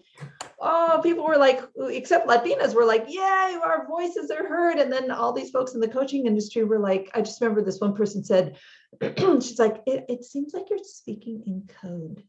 oh, 0.59 0.99
people 1.03 1.25
were 1.25 1.37
like, 1.37 1.61
except 1.89 2.27
Latinas 2.27 2.73
were 2.73 2.85
like, 2.85 3.05
yay, 3.07 3.57
our 3.63 3.85
voices 3.87 4.31
are 4.31 4.47
heard. 4.47 4.77
And 4.77 4.91
then 4.91 5.11
all 5.11 5.33
these 5.33 5.51
folks 5.51 5.73
in 5.73 5.79
the 5.79 5.87
coaching 5.87 6.25
industry 6.25 6.63
were 6.63 6.79
like, 6.79 7.11
I 7.13 7.21
just 7.21 7.39
remember 7.41 7.61
this 7.61 7.79
one 7.79 7.95
person 7.95 8.23
said, 8.23 8.57
she's 9.17 9.59
like, 9.59 9.81
it, 9.85 10.05
it 10.09 10.23
seems 10.23 10.53
like 10.53 10.69
you're 10.69 10.79
speaking 10.83 11.43
in 11.45 11.69
code. 11.81 12.23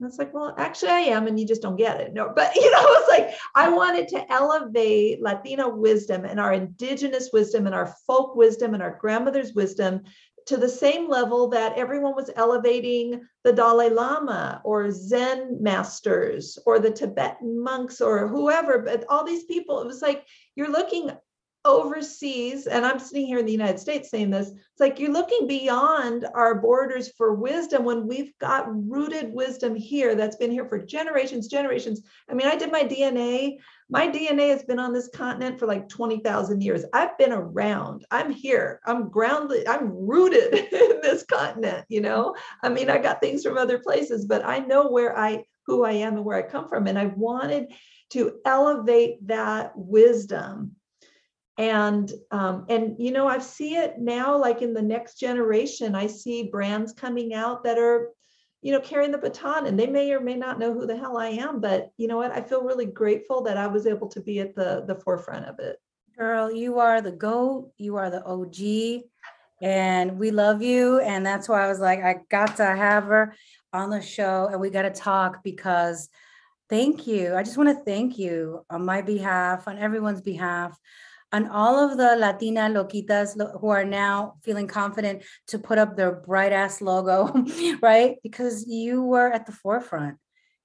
And 0.00 0.08
it's 0.08 0.18
like, 0.18 0.34
well, 0.34 0.54
actually 0.58 0.90
I 0.90 1.00
am, 1.00 1.28
and 1.28 1.38
you 1.38 1.46
just 1.46 1.62
don't 1.62 1.76
get 1.76 2.00
it. 2.00 2.12
No, 2.12 2.32
but 2.34 2.54
you 2.56 2.70
know, 2.70 2.82
it's 2.82 3.08
like 3.08 3.34
I 3.54 3.68
wanted 3.70 4.08
to 4.08 4.32
elevate 4.32 5.22
Latina 5.22 5.68
wisdom 5.68 6.24
and 6.24 6.40
our 6.40 6.52
indigenous 6.52 7.30
wisdom 7.32 7.66
and 7.66 7.74
our 7.74 7.94
folk 8.06 8.34
wisdom 8.34 8.74
and 8.74 8.82
our 8.82 8.98
grandmother's 9.00 9.54
wisdom 9.54 10.02
to 10.46 10.56
the 10.56 10.68
same 10.68 11.08
level 11.08 11.48
that 11.48 11.78
everyone 11.78 12.14
was 12.14 12.30
elevating 12.36 13.22
the 13.44 13.52
Dalai 13.52 13.88
Lama 13.88 14.60
or 14.64 14.90
Zen 14.90 15.62
masters 15.62 16.58
or 16.66 16.78
the 16.78 16.90
Tibetan 16.90 17.62
monks 17.62 18.00
or 18.00 18.28
whoever, 18.28 18.78
but 18.80 19.04
all 19.08 19.24
these 19.24 19.44
people, 19.44 19.80
it 19.80 19.86
was 19.86 20.02
like 20.02 20.26
you're 20.54 20.70
looking 20.70 21.10
overseas, 21.64 22.66
and 22.66 22.84
I'm 22.84 22.98
sitting 22.98 23.26
here 23.26 23.38
in 23.38 23.46
the 23.46 23.52
United 23.52 23.78
States 23.78 24.10
saying 24.10 24.30
this, 24.30 24.48
it's 24.50 24.80
like 24.80 24.98
you're 24.98 25.12
looking 25.12 25.46
beyond 25.46 26.26
our 26.34 26.56
borders 26.56 27.12
for 27.16 27.34
wisdom 27.34 27.84
when 27.84 28.06
we've 28.06 28.36
got 28.38 28.66
rooted 28.68 29.32
wisdom 29.32 29.74
here 29.74 30.14
that's 30.14 30.36
been 30.36 30.50
here 30.50 30.68
for 30.68 30.78
generations, 30.78 31.48
generations. 31.48 32.02
I 32.30 32.34
mean, 32.34 32.46
I 32.46 32.56
did 32.56 32.70
my 32.70 32.82
DNA. 32.82 33.56
My 33.88 34.08
DNA 34.08 34.50
has 34.50 34.62
been 34.62 34.78
on 34.78 34.92
this 34.92 35.08
continent 35.08 35.58
for 35.58 35.66
like 35.66 35.88
20,000 35.88 36.62
years. 36.62 36.84
I've 36.92 37.16
been 37.16 37.32
around. 37.32 38.04
I'm 38.10 38.30
here. 38.30 38.80
I'm 38.86 39.08
grounded. 39.08 39.66
I'm 39.66 39.90
rooted 39.90 40.54
in 40.72 41.00
this 41.00 41.24
continent, 41.24 41.86
you 41.88 42.00
know? 42.02 42.34
I 42.62 42.68
mean, 42.68 42.90
I 42.90 42.98
got 42.98 43.20
things 43.20 43.42
from 43.42 43.56
other 43.56 43.78
places, 43.78 44.26
but 44.26 44.44
I 44.44 44.58
know 44.58 44.88
where 44.88 45.16
I 45.18 45.44
who 45.66 45.84
I 45.84 45.92
am 45.92 46.16
and 46.16 46.24
where 46.26 46.36
I 46.36 46.42
come 46.42 46.68
from 46.68 46.86
and 46.86 46.98
I 46.98 47.06
wanted 47.06 47.72
to 48.10 48.34
elevate 48.44 49.26
that 49.28 49.72
wisdom 49.74 50.76
and 51.56 52.12
um, 52.30 52.66
and 52.68 52.96
you 52.98 53.12
know 53.12 53.28
i 53.28 53.38
see 53.38 53.76
it 53.76 53.98
now 53.98 54.36
like 54.36 54.62
in 54.62 54.74
the 54.74 54.82
next 54.82 55.18
generation 55.18 55.94
i 55.94 56.06
see 56.06 56.44
brands 56.50 56.92
coming 56.92 57.32
out 57.32 57.62
that 57.62 57.78
are 57.78 58.10
you 58.60 58.72
know 58.72 58.80
carrying 58.80 59.12
the 59.12 59.18
baton 59.18 59.66
and 59.66 59.78
they 59.78 59.86
may 59.86 60.10
or 60.12 60.20
may 60.20 60.34
not 60.34 60.58
know 60.58 60.72
who 60.72 60.86
the 60.86 60.96
hell 60.96 61.16
i 61.16 61.28
am 61.28 61.60
but 61.60 61.90
you 61.96 62.08
know 62.08 62.16
what? 62.16 62.32
I 62.32 62.40
feel 62.40 62.64
really 62.64 62.86
grateful 62.86 63.42
that 63.42 63.56
i 63.56 63.66
was 63.66 63.86
able 63.86 64.08
to 64.08 64.20
be 64.20 64.40
at 64.40 64.54
the 64.54 64.84
the 64.86 64.96
forefront 64.96 65.46
of 65.46 65.58
it. 65.60 65.76
Girl 66.18 66.50
you 66.50 66.78
are 66.78 67.00
the 67.00 67.12
goat 67.12 67.70
you 67.78 67.96
are 67.96 68.10
the 68.10 68.24
og 68.24 68.56
and 69.62 70.18
we 70.18 70.32
love 70.32 70.60
you 70.60 70.98
and 71.00 71.24
that's 71.24 71.48
why 71.48 71.64
i 71.64 71.68
was 71.68 71.78
like 71.78 72.02
i 72.02 72.16
got 72.30 72.56
to 72.56 72.64
have 72.64 73.04
her 73.04 73.34
on 73.72 73.90
the 73.90 74.02
show 74.02 74.48
and 74.50 74.60
we 74.60 74.70
got 74.70 74.82
to 74.82 74.90
talk 74.90 75.42
because 75.44 76.08
thank 76.70 77.06
you. 77.06 77.34
I 77.34 77.42
just 77.42 77.58
want 77.58 77.68
to 77.68 77.84
thank 77.84 78.18
you 78.18 78.64
on 78.70 78.84
my 78.84 79.02
behalf 79.02 79.68
on 79.68 79.78
everyone's 79.78 80.22
behalf 80.22 80.78
and 81.34 81.48
all 81.50 81.76
of 81.76 81.96
the 81.96 82.14
Latina 82.16 82.62
loquitas 82.70 83.34
who 83.60 83.68
are 83.68 83.84
now 83.84 84.34
feeling 84.44 84.68
confident 84.68 85.24
to 85.48 85.58
put 85.58 85.78
up 85.78 85.96
their 85.96 86.12
bright 86.12 86.52
ass 86.52 86.80
logo, 86.80 87.44
right? 87.82 88.16
Because 88.22 88.68
you 88.68 89.02
were 89.02 89.32
at 89.32 89.44
the 89.44 89.52
forefront. 89.52 90.16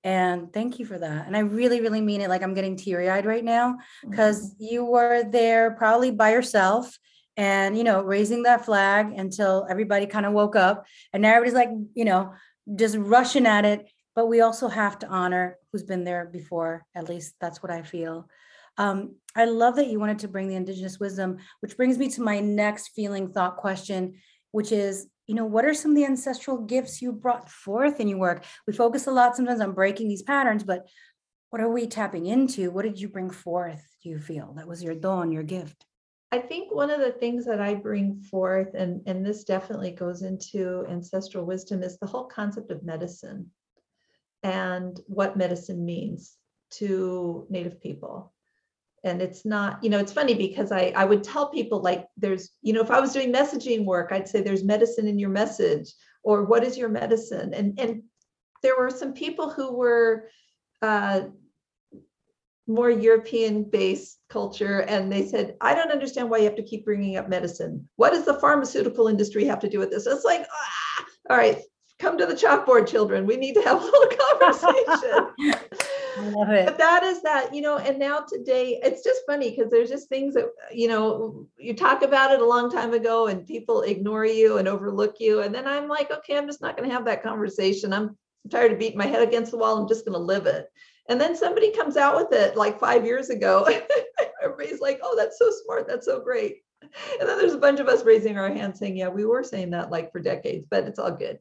And 0.03 0.53
thank 0.53 0.77
you 0.77 0.85
for 0.85 0.97
that. 0.97 1.25
And 1.25 1.35
I 1.35 1.39
really, 1.39 1.81
really 1.81 2.01
mean 2.01 2.21
it. 2.21 2.29
Like 2.29 2.43
I'm 2.43 2.53
getting 2.53 2.77
teary 2.77 3.09
eyed 3.09 3.25
right 3.25 3.43
now 3.43 3.77
because 4.07 4.53
mm-hmm. 4.53 4.63
you 4.63 4.85
were 4.85 5.23
there 5.23 5.71
probably 5.71 6.11
by 6.11 6.31
yourself 6.31 6.97
and, 7.35 7.75
you 7.75 7.83
know, 7.83 8.03
raising 8.03 8.43
that 8.43 8.63
flag 8.63 9.11
until 9.17 9.65
everybody 9.69 10.05
kind 10.05 10.27
of 10.27 10.33
woke 10.33 10.55
up. 10.55 10.85
And 11.13 11.23
now 11.23 11.31
everybody's 11.31 11.55
like, 11.55 11.69
you 11.95 12.05
know, 12.05 12.33
just 12.75 12.95
rushing 12.95 13.47
at 13.47 13.65
it. 13.65 13.89
But 14.15 14.27
we 14.27 14.41
also 14.41 14.67
have 14.67 14.99
to 14.99 15.07
honor 15.07 15.57
who's 15.71 15.83
been 15.83 16.03
there 16.03 16.29
before. 16.31 16.85
At 16.93 17.09
least 17.09 17.33
that's 17.41 17.63
what 17.63 17.71
I 17.71 17.81
feel. 17.81 18.29
Um, 18.79 19.17
I 19.35 19.45
love 19.45 19.75
that 19.75 19.87
you 19.87 19.99
wanted 19.99 20.19
to 20.19 20.27
bring 20.29 20.47
the 20.47 20.55
Indigenous 20.55 20.99
wisdom, 20.99 21.37
which 21.59 21.77
brings 21.77 21.97
me 21.97 22.09
to 22.11 22.21
my 22.21 22.39
next 22.39 22.89
feeling 22.95 23.31
thought 23.31 23.57
question, 23.57 24.15
which 24.51 24.71
is, 24.71 25.07
you 25.27 25.35
know, 25.35 25.45
what 25.45 25.65
are 25.65 25.73
some 25.73 25.91
of 25.91 25.97
the 25.97 26.05
ancestral 26.05 26.57
gifts 26.57 27.01
you 27.01 27.11
brought 27.11 27.49
forth 27.49 27.99
in 27.99 28.07
your 28.07 28.17
work? 28.17 28.45
We 28.65 28.73
focus 28.73 29.05
a 29.05 29.11
lot 29.11 29.35
sometimes 29.35 29.59
on 29.59 29.73
breaking 29.73 30.07
these 30.07 30.23
patterns, 30.23 30.63
but 30.63 30.87
what 31.49 31.61
are 31.61 31.69
we 31.69 31.87
tapping 31.87 32.25
into? 32.25 32.71
What 32.71 32.83
did 32.83 32.99
you 32.99 33.09
bring 33.09 33.29
forth, 33.29 33.85
do 34.01 34.09
you 34.09 34.17
feel? 34.17 34.53
That 34.55 34.67
was 34.67 34.81
your 34.81 34.95
don, 34.95 35.31
your 35.31 35.43
gift. 35.43 35.85
I 36.31 36.39
think 36.39 36.73
one 36.73 36.89
of 36.89 37.01
the 37.01 37.11
things 37.11 37.45
that 37.45 37.59
I 37.59 37.73
bring 37.73 38.21
forth, 38.21 38.75
and, 38.75 39.01
and 39.07 39.25
this 39.25 39.43
definitely 39.43 39.91
goes 39.91 40.21
into 40.21 40.85
ancestral 40.89 41.43
wisdom, 41.45 41.83
is 41.83 41.97
the 41.99 42.07
whole 42.07 42.25
concept 42.25 42.71
of 42.71 42.83
medicine 42.83 43.51
and 44.41 44.99
what 45.07 45.37
medicine 45.37 45.83
means 45.85 46.37
to 46.71 47.45
Native 47.49 47.81
people 47.81 48.31
and 49.03 49.21
it's 49.21 49.45
not 49.45 49.83
you 49.83 49.89
know 49.89 49.99
it's 49.99 50.13
funny 50.13 50.33
because 50.33 50.71
i 50.71 50.93
i 50.95 51.05
would 51.05 51.23
tell 51.23 51.49
people 51.49 51.81
like 51.81 52.07
there's 52.17 52.51
you 52.61 52.73
know 52.73 52.81
if 52.81 52.91
i 52.91 52.99
was 52.99 53.13
doing 53.13 53.31
messaging 53.31 53.85
work 53.85 54.11
i'd 54.11 54.27
say 54.27 54.41
there's 54.41 54.63
medicine 54.63 55.07
in 55.07 55.17
your 55.17 55.29
message 55.29 55.93
or 56.23 56.43
what 56.43 56.63
is 56.63 56.77
your 56.77 56.89
medicine? 56.89 57.53
And 57.53 57.79
and 57.79 58.03
there 58.61 58.77
were 58.77 58.89
some 58.89 59.13
people 59.13 59.49
who 59.49 59.73
were 59.73 60.29
uh, 60.81 61.21
more 62.67 62.91
european 62.91 63.63
based 63.63 64.19
culture 64.29 64.81
and 64.81 65.11
they 65.11 65.25
said 65.25 65.55
i 65.61 65.73
don't 65.73 65.91
understand 65.91 66.29
why 66.29 66.37
you 66.37 66.43
have 66.43 66.55
to 66.55 66.63
keep 66.63 66.85
bringing 66.85 67.17
up 67.17 67.29
medicine. 67.29 67.87
What 67.95 68.11
does 68.11 68.25
the 68.25 68.39
pharmaceutical 68.39 69.07
industry 69.07 69.45
have 69.45 69.59
to 69.61 69.69
do 69.69 69.79
with 69.79 69.89
this? 69.89 70.05
It's 70.05 70.25
like 70.25 70.45
ah, 70.51 71.05
all 71.31 71.37
right 71.37 71.61
come 71.99 72.17
to 72.17 72.25
the 72.25 72.33
chalkboard 72.33 72.87
children. 72.87 73.25
We 73.25 73.35
need 73.35 73.55
to 73.55 73.61
have 73.61 73.81
a 73.81 73.83
little 73.83 74.07
conversation 74.39 75.51
love 76.21 76.49
it. 76.49 76.65
But 76.65 76.77
that 76.77 77.03
is 77.03 77.21
that, 77.23 77.53
you 77.53 77.61
know, 77.61 77.77
and 77.77 77.99
now 77.99 78.21
today 78.21 78.79
it's 78.83 79.03
just 79.03 79.21
funny 79.25 79.49
because 79.49 79.71
there's 79.71 79.89
just 79.89 80.09
things 80.09 80.33
that, 80.33 80.45
you 80.71 80.87
know, 80.87 81.47
you 81.57 81.73
talk 81.73 82.01
about 82.01 82.31
it 82.31 82.41
a 82.41 82.45
long 82.45 82.71
time 82.71 82.93
ago 82.93 83.27
and 83.27 83.45
people 83.45 83.81
ignore 83.81 84.25
you 84.25 84.57
and 84.57 84.67
overlook 84.67 85.15
you. 85.19 85.41
And 85.41 85.53
then 85.53 85.67
I'm 85.67 85.87
like, 85.87 86.11
okay, 86.11 86.37
I'm 86.37 86.47
just 86.47 86.61
not 86.61 86.77
going 86.77 86.87
to 86.89 86.95
have 86.95 87.05
that 87.05 87.23
conversation. 87.23 87.93
I'm 87.93 88.17
tired 88.49 88.71
of 88.71 88.79
beating 88.79 88.97
my 88.97 89.05
head 89.05 89.21
against 89.21 89.51
the 89.51 89.57
wall. 89.57 89.77
I'm 89.77 89.87
just 89.87 90.05
going 90.05 90.17
to 90.17 90.23
live 90.23 90.45
it. 90.45 90.67
And 91.09 91.19
then 91.19 91.35
somebody 91.35 91.71
comes 91.71 91.97
out 91.97 92.15
with 92.15 92.31
it 92.31 92.55
like 92.55 92.79
five 92.79 93.05
years 93.05 93.29
ago. 93.29 93.67
Everybody's 94.43 94.79
like, 94.79 94.99
oh, 95.03 95.15
that's 95.17 95.39
so 95.39 95.51
smart. 95.63 95.87
That's 95.87 96.05
so 96.05 96.21
great. 96.21 96.57
And 97.19 97.27
then 97.27 97.37
there's 97.37 97.53
a 97.53 97.59
bunch 97.59 97.79
of 97.79 97.87
us 97.87 98.05
raising 98.05 98.37
our 98.37 98.51
hands 98.51 98.79
saying, 98.79 98.95
yeah, 98.95 99.09
we 99.09 99.25
were 99.25 99.43
saying 99.43 99.71
that 99.71 99.91
like 99.91 100.11
for 100.11 100.19
decades, 100.19 100.65
but 100.69 100.85
it's 100.85 100.99
all 100.99 101.11
good 101.11 101.39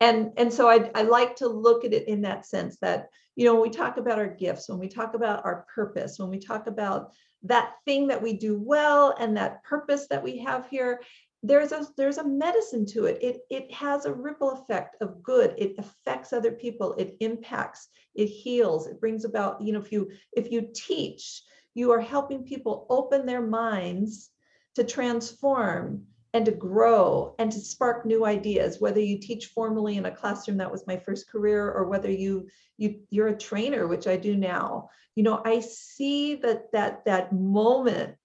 and 0.00 0.32
and 0.36 0.52
so 0.52 0.68
I, 0.68 0.90
I 0.94 1.02
like 1.02 1.36
to 1.36 1.48
look 1.48 1.84
at 1.84 1.92
it 1.92 2.08
in 2.08 2.22
that 2.22 2.46
sense 2.46 2.78
that 2.80 3.08
you 3.36 3.44
know 3.44 3.54
when 3.54 3.62
we 3.62 3.70
talk 3.70 3.96
about 3.96 4.18
our 4.18 4.28
gifts 4.28 4.68
when 4.68 4.78
we 4.78 4.88
talk 4.88 5.14
about 5.14 5.44
our 5.44 5.66
purpose 5.74 6.18
when 6.18 6.30
we 6.30 6.38
talk 6.38 6.66
about 6.66 7.12
that 7.42 7.74
thing 7.84 8.06
that 8.08 8.22
we 8.22 8.34
do 8.34 8.58
well 8.58 9.14
and 9.18 9.36
that 9.36 9.62
purpose 9.64 10.06
that 10.08 10.22
we 10.22 10.38
have 10.38 10.68
here 10.68 11.00
there's 11.42 11.72
a 11.72 11.86
there's 11.96 12.18
a 12.18 12.24
medicine 12.24 12.84
to 12.84 13.06
it. 13.06 13.18
It 13.22 13.40
it 13.48 13.72
has 13.72 14.04
a 14.04 14.12
ripple 14.12 14.50
effect 14.50 14.96
of 15.00 15.22
good. 15.22 15.54
It 15.56 15.74
affects 15.78 16.32
other 16.32 16.52
people. 16.52 16.92
It 16.94 17.16
impacts 17.20 17.88
it 18.14 18.26
heals. 18.26 18.86
It 18.86 19.00
brings 19.00 19.24
about 19.24 19.62
you 19.62 19.72
know 19.72 19.80
if 19.80 19.90
you 19.90 20.10
if 20.32 20.52
you 20.52 20.68
teach 20.74 21.42
you 21.74 21.92
are 21.92 22.00
helping 22.00 22.44
people 22.44 22.86
open 22.90 23.24
their 23.24 23.40
minds 23.40 24.30
to 24.74 24.84
transform 24.84 26.04
and 26.32 26.46
to 26.46 26.52
grow 26.52 27.34
and 27.38 27.50
to 27.50 27.58
spark 27.58 28.06
new 28.06 28.24
ideas 28.24 28.80
whether 28.80 29.00
you 29.00 29.18
teach 29.18 29.46
formally 29.46 29.96
in 29.96 30.06
a 30.06 30.10
classroom 30.10 30.58
that 30.58 30.70
was 30.70 30.86
my 30.86 30.96
first 30.96 31.28
career 31.28 31.70
or 31.70 31.88
whether 31.88 32.10
you 32.10 32.48
you 32.76 33.00
you're 33.10 33.28
a 33.28 33.36
trainer 33.36 33.86
which 33.86 34.06
i 34.06 34.16
do 34.16 34.36
now. 34.36 34.88
You 35.16 35.24
know 35.24 35.42
i 35.44 35.60
see 35.60 36.36
that 36.36 36.72
that 36.72 37.04
that 37.04 37.32
moment 37.32 38.16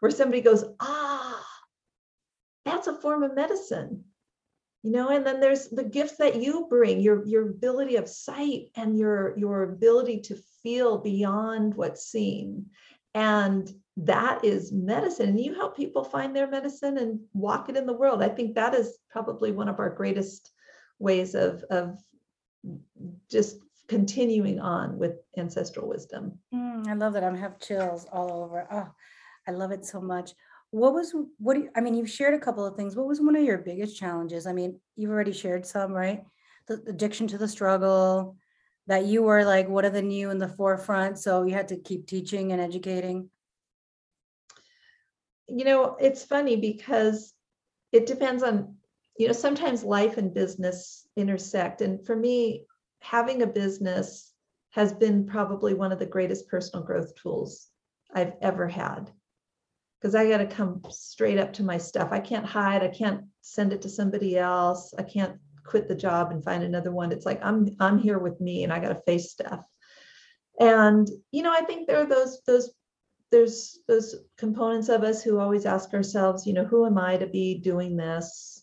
where 0.00 0.10
somebody 0.10 0.40
goes 0.40 0.64
ah 0.80 1.46
that's 2.64 2.86
a 2.86 3.00
form 3.00 3.22
of 3.22 3.34
medicine. 3.34 4.04
You 4.82 4.92
know 4.92 5.10
and 5.10 5.24
then 5.26 5.40
there's 5.40 5.68
the 5.68 5.84
gifts 5.84 6.16
that 6.16 6.42
you 6.42 6.66
bring 6.68 7.00
your 7.00 7.24
your 7.26 7.50
ability 7.50 7.96
of 7.96 8.08
sight 8.08 8.70
and 8.76 8.98
your 8.98 9.38
your 9.38 9.62
ability 9.62 10.20
to 10.22 10.36
feel 10.62 10.98
beyond 10.98 11.74
what's 11.74 12.06
seen 12.06 12.66
and 13.14 13.70
that 13.96 14.44
is 14.44 14.72
medicine 14.72 15.30
and 15.30 15.40
you 15.40 15.54
help 15.54 15.76
people 15.76 16.02
find 16.02 16.34
their 16.34 16.48
medicine 16.48 16.96
and 16.96 17.20
walk 17.34 17.68
it 17.68 17.76
in 17.76 17.86
the 17.86 17.92
world. 17.92 18.22
I 18.22 18.28
think 18.28 18.54
that 18.54 18.74
is 18.74 18.98
probably 19.10 19.52
one 19.52 19.68
of 19.68 19.78
our 19.78 19.90
greatest 19.90 20.50
ways 20.98 21.34
of 21.34 21.62
of 21.64 21.98
just 23.30 23.58
continuing 23.88 24.60
on 24.60 24.96
with 24.98 25.16
ancestral 25.36 25.88
wisdom. 25.88 26.38
Mm, 26.54 26.86
i 26.86 26.94
love 26.94 27.12
that 27.12 27.24
I'm 27.24 27.36
have 27.36 27.58
chills 27.58 28.06
all 28.12 28.44
over. 28.44 28.66
Oh 28.70 28.88
i 29.46 29.50
love 29.50 29.72
it 29.72 29.84
so 29.84 30.00
much. 30.00 30.32
What 30.70 30.94
was 30.94 31.14
what 31.38 31.54
do 31.54 31.60
you, 31.60 31.70
i 31.76 31.80
mean 31.80 31.94
you've 31.94 32.10
shared 32.10 32.34
a 32.34 32.38
couple 32.38 32.64
of 32.64 32.76
things. 32.76 32.96
What 32.96 33.06
was 33.06 33.20
one 33.20 33.36
of 33.36 33.44
your 33.44 33.58
biggest 33.58 33.98
challenges? 33.98 34.46
I 34.46 34.52
mean 34.52 34.80
you've 34.96 35.10
already 35.10 35.32
shared 35.32 35.66
some 35.66 35.92
right? 35.92 36.24
The 36.66 36.82
addiction 36.86 37.26
to 37.28 37.38
the 37.38 37.48
struggle 37.48 38.36
that 38.86 39.06
you 39.06 39.22
were 39.22 39.44
like 39.44 39.68
one 39.68 39.84
of 39.84 39.92
the 39.92 40.02
new 40.02 40.30
in 40.30 40.38
the 40.38 40.48
forefront 40.48 41.18
so 41.18 41.44
you 41.44 41.54
had 41.54 41.68
to 41.68 41.76
keep 41.76 42.06
teaching 42.06 42.52
and 42.52 42.60
educating 42.60 43.28
you 45.48 45.64
know, 45.64 45.96
it's 46.00 46.24
funny 46.24 46.56
because 46.56 47.34
it 47.92 48.06
depends 48.06 48.42
on, 48.42 48.76
you 49.18 49.26
know, 49.26 49.32
sometimes 49.32 49.84
life 49.84 50.16
and 50.16 50.32
business 50.32 51.06
intersect. 51.16 51.82
And 51.82 52.04
for 52.04 52.16
me, 52.16 52.64
having 53.00 53.42
a 53.42 53.46
business 53.46 54.32
has 54.70 54.92
been 54.94 55.26
probably 55.26 55.74
one 55.74 55.92
of 55.92 55.98
the 55.98 56.06
greatest 56.06 56.48
personal 56.48 56.84
growth 56.84 57.14
tools 57.16 57.68
I've 58.14 58.32
ever 58.40 58.66
had. 58.66 59.10
Because 60.00 60.14
I 60.14 60.28
got 60.28 60.38
to 60.38 60.46
come 60.46 60.82
straight 60.90 61.38
up 61.38 61.52
to 61.54 61.62
my 61.62 61.76
stuff. 61.78 62.08
I 62.10 62.18
can't 62.18 62.46
hide. 62.46 62.82
I 62.82 62.88
can't 62.88 63.24
send 63.42 63.72
it 63.72 63.82
to 63.82 63.88
somebody 63.88 64.38
else. 64.38 64.94
I 64.98 65.02
can't 65.02 65.38
quit 65.72 65.88
the 65.88 65.94
job 65.94 66.30
and 66.30 66.44
find 66.44 66.62
another 66.62 66.92
one. 66.92 67.10
It's 67.10 67.24
like 67.24 67.40
I'm 67.42 67.74
I'm 67.80 67.98
here 67.98 68.18
with 68.18 68.38
me 68.40 68.62
and 68.62 68.72
I 68.72 68.78
got 68.78 68.90
to 68.90 69.02
face 69.06 69.32
stuff. 69.32 69.64
And 70.60 71.08
you 71.32 71.42
know, 71.42 71.50
I 71.50 71.62
think 71.62 71.88
there 71.88 72.02
are 72.02 72.06
those 72.06 72.42
those 72.46 72.70
there's 73.30 73.78
those 73.88 74.14
components 74.36 74.90
of 74.90 75.02
us 75.02 75.22
who 75.22 75.38
always 75.38 75.64
ask 75.64 75.94
ourselves, 75.94 76.46
you 76.46 76.52
know, 76.52 76.66
who 76.66 76.84
am 76.84 76.98
I 76.98 77.16
to 77.16 77.26
be 77.26 77.58
doing 77.58 77.96
this? 77.96 78.62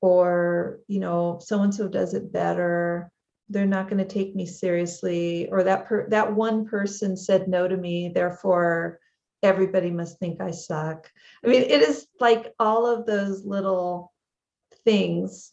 Or, 0.00 0.78
you 0.86 1.00
know, 1.00 1.40
so 1.42 1.62
and 1.62 1.74
so 1.74 1.88
does 1.88 2.14
it 2.14 2.32
better. 2.32 3.10
They're 3.48 3.66
not 3.66 3.88
going 3.88 3.98
to 3.98 4.14
take 4.14 4.36
me 4.36 4.46
seriously. 4.46 5.48
Or 5.50 5.64
that 5.64 5.86
per- 5.86 6.08
that 6.10 6.32
one 6.32 6.66
person 6.66 7.16
said 7.16 7.48
no 7.48 7.66
to 7.66 7.76
me, 7.76 8.12
therefore 8.14 9.00
everybody 9.42 9.90
must 9.90 10.20
think 10.20 10.40
I 10.40 10.52
suck. 10.52 11.10
I 11.44 11.48
mean, 11.48 11.62
it 11.62 11.82
is 11.82 12.06
like 12.20 12.54
all 12.60 12.86
of 12.86 13.04
those 13.04 13.44
little 13.44 14.12
things 14.84 15.52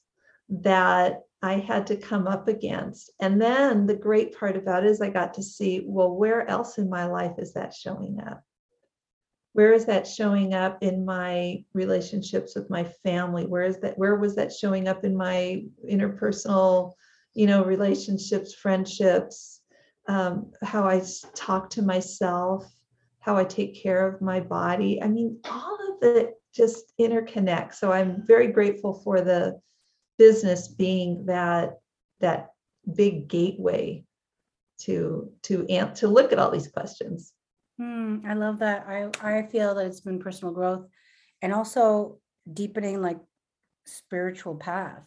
that 0.61 1.23
I 1.41 1.55
had 1.55 1.87
to 1.87 1.97
come 1.97 2.27
up 2.27 2.47
against. 2.47 3.11
And 3.19 3.41
then 3.41 3.85
the 3.85 3.95
great 3.95 4.37
part 4.37 4.55
about 4.55 4.85
it 4.85 4.89
is 4.89 5.01
I 5.01 5.09
got 5.09 5.33
to 5.35 5.43
see, 5.43 5.83
well, 5.85 6.11
where 6.11 6.47
else 6.47 6.77
in 6.77 6.89
my 6.89 7.05
life 7.05 7.33
is 7.37 7.53
that 7.53 7.73
showing 7.73 8.19
up? 8.25 8.41
Where 9.53 9.73
is 9.73 9.85
that 9.85 10.07
showing 10.07 10.53
up 10.53 10.81
in 10.81 11.05
my 11.05 11.63
relationships 11.73 12.55
with 12.55 12.69
my 12.69 12.83
family? 12.83 13.45
Where 13.45 13.63
is 13.63 13.79
that? 13.81 13.97
Where 13.97 14.15
was 14.15 14.35
that 14.35 14.53
showing 14.53 14.87
up 14.87 15.03
in 15.03 15.15
my 15.15 15.65
interpersonal, 15.87 16.93
you 17.33 17.45
know, 17.45 17.63
relationships, 17.63 18.53
friendships, 18.53 19.61
um, 20.07 20.51
how 20.63 20.87
I 20.87 21.03
talk 21.35 21.69
to 21.71 21.81
myself, 21.81 22.65
how 23.19 23.37
I 23.37 23.43
take 23.43 23.81
care 23.81 24.07
of 24.07 24.21
my 24.21 24.39
body? 24.39 25.01
I 25.03 25.07
mean, 25.07 25.39
all 25.49 25.77
of 25.91 26.15
it 26.15 26.35
just 26.53 26.93
interconnects. 26.99 27.75
So 27.75 27.91
I'm 27.91 28.23
very 28.25 28.47
grateful 28.47 28.93
for 29.03 29.21
the 29.21 29.59
business 30.25 30.61
being 30.67 31.25
that 31.25 31.79
that 32.19 32.41
big 33.01 33.27
gateway 33.27 34.03
to 34.85 35.31
to 35.47 35.65
amp 35.69 35.95
to 35.95 36.07
look 36.07 36.31
at 36.31 36.39
all 36.39 36.51
these 36.51 36.67
questions 36.77 37.33
Hmm, 37.77 38.19
I 38.27 38.33
love 38.33 38.59
that. 38.59 38.85
I 38.87 39.09
I 39.21 39.43
feel 39.47 39.75
that 39.75 39.85
it's 39.85 40.01
been 40.01 40.19
personal 40.19 40.53
growth 40.53 40.85
and 41.41 41.53
also 41.53 42.19
deepening 42.51 43.01
like 43.01 43.19
spiritual 43.85 44.55
path. 44.55 45.03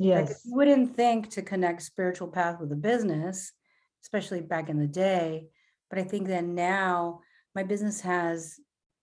Like 0.00 0.28
yes 0.28 0.42
you 0.44 0.56
wouldn't 0.56 0.96
think 0.96 1.30
to 1.30 1.42
connect 1.42 1.82
spiritual 1.82 2.28
path 2.28 2.58
with 2.58 2.72
a 2.72 2.76
business, 2.76 3.52
especially 4.02 4.40
back 4.40 4.68
in 4.68 4.78
the 4.78 4.86
day. 4.86 5.48
But 5.90 5.98
I 5.98 6.04
think 6.04 6.28
that 6.28 6.44
now 6.44 7.20
my 7.54 7.64
business 7.64 8.00
has 8.00 8.58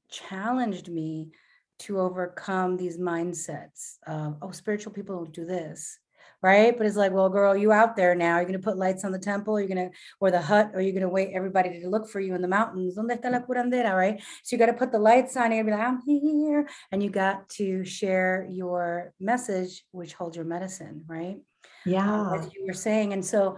challenged 0.10 0.90
me 0.90 1.32
to 1.80 2.00
overcome 2.00 2.78
these 2.78 2.98
mindsets 2.98 3.98
of, 4.08 4.38
oh, 4.42 4.52
spiritual 4.52 4.94
people 4.94 5.16
don't 5.16 5.34
do 5.34 5.46
this. 5.46 6.00
Right. 6.42 6.78
But 6.78 6.86
it's 6.86 6.96
like, 6.96 7.12
well, 7.12 7.30
girl, 7.30 7.58
you 7.58 7.72
out 7.72 7.96
there 7.96 8.14
now. 8.14 8.38
You're 8.38 8.46
gonna 8.46 8.60
put 8.60 8.78
lights 8.78 9.04
on 9.04 9.12
the 9.12 9.18
temple, 9.18 9.60
you're 9.60 9.68
gonna 9.68 9.90
or 10.20 10.30
the 10.30 10.42
hut, 10.42 10.70
or 10.76 10.82
you're 10.82 10.94
gonna 10.94 11.10
wait 11.10 11.32
everybody 11.34 11.82
to 11.82 11.90
look 11.90 12.08
for 12.08 12.20
you 12.20 12.36
in 12.36 12.44
the 12.44 12.48
mountains. 12.48 12.96
¿Dónde 12.96 13.20
está 13.20 13.32
la 13.32 13.40
mm. 13.40 13.48
curandera? 13.48 13.96
Right. 13.96 14.22
So 14.44 14.56
you 14.56 14.60
got 14.60 14.68
to 14.68 14.74
put 14.74 14.92
the 14.92 15.00
lights 15.00 15.36
on, 15.36 15.50
gonna 15.50 15.64
be 15.64 15.72
like, 15.72 15.80
I'm 15.80 16.02
here. 16.06 16.70
And 16.92 17.02
you 17.02 17.10
got 17.10 17.50
to 17.58 17.84
share 17.84 18.48
your 18.52 19.14
message, 19.20 19.84
which 19.92 20.14
holds 20.14 20.36
your 20.36 20.46
medicine, 20.46 21.06
right? 21.08 21.38
Um, 21.38 21.42
yeah 21.86 22.36
as 22.36 22.54
you 22.54 22.66
were 22.68 22.74
saying. 22.74 23.14
And 23.14 23.26
so, 23.26 23.58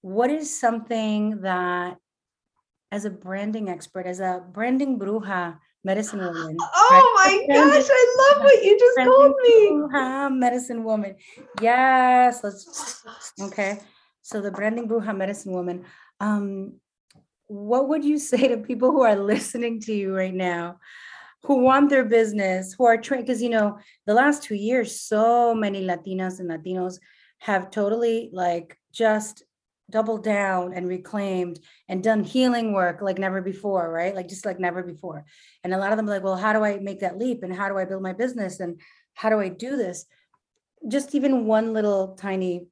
what 0.00 0.30
is 0.30 0.58
something 0.58 1.40
that, 1.42 1.98
as 2.90 3.04
a 3.04 3.10
branding 3.10 3.68
expert, 3.68 4.06
as 4.06 4.20
a 4.20 4.42
branding 4.52 4.98
bruja, 4.98 5.58
medicine 5.84 6.18
woman, 6.18 6.56
oh 6.60 7.12
my 7.16 7.54
gosh 7.54 7.86
i 7.90 8.32
love 8.34 8.44
what 8.44 8.64
you 8.64 8.78
just 8.78 8.98
told 9.04 9.34
me 9.42 10.30
medicine 10.30 10.82
woman, 10.84 11.16
yes, 11.60 12.42
let's 12.42 13.04
okay. 13.40 13.80
So 14.22 14.40
the 14.40 14.50
branding 14.50 14.88
bruja, 14.88 15.14
medicine 15.14 15.52
woman. 15.52 15.84
Um, 16.18 16.80
what 17.46 17.88
would 17.88 18.04
you 18.04 18.18
say 18.30 18.48
to 18.48 18.56
people 18.58 18.90
who 18.90 19.02
are 19.02 19.16
listening 19.16 19.80
to 19.80 19.92
you 19.92 20.14
right 20.14 20.34
now? 20.34 20.78
Who 21.44 21.58
want 21.58 21.90
their 21.90 22.06
business, 22.06 22.72
who 22.72 22.86
are 22.86 22.96
trained, 22.96 23.26
because 23.26 23.42
you 23.42 23.50
know, 23.50 23.78
the 24.06 24.14
last 24.14 24.42
two 24.42 24.54
years, 24.54 24.98
so 24.98 25.54
many 25.54 25.84
Latinas 25.84 26.40
and 26.40 26.48
Latinos 26.48 26.98
have 27.38 27.70
totally 27.70 28.30
like 28.32 28.78
just 28.92 29.42
doubled 29.90 30.24
down 30.24 30.72
and 30.72 30.88
reclaimed 30.88 31.58
and 31.88 32.02
done 32.02 32.24
healing 32.24 32.72
work 32.72 33.02
like 33.02 33.18
never 33.18 33.42
before, 33.42 33.90
right? 33.90 34.14
Like 34.14 34.28
just 34.28 34.46
like 34.46 34.58
never 34.58 34.82
before. 34.82 35.24
And 35.62 35.74
a 35.74 35.78
lot 35.78 35.92
of 35.92 35.96
them 35.96 36.06
are 36.06 36.10
like, 36.10 36.24
well, 36.24 36.36
how 36.36 36.52
do 36.52 36.64
I 36.64 36.78
make 36.78 37.00
that 37.00 37.18
leap? 37.18 37.42
And 37.42 37.54
how 37.54 37.68
do 37.68 37.76
I 37.76 37.84
build 37.84 38.02
my 38.02 38.12
business? 38.12 38.60
And 38.60 38.80
how 39.14 39.30
do 39.30 39.38
I 39.38 39.48
do 39.48 39.76
this? 39.76 40.06
Just 40.88 41.14
even 41.14 41.46
one 41.46 41.72
little 41.72 42.14
tiny 42.14 42.66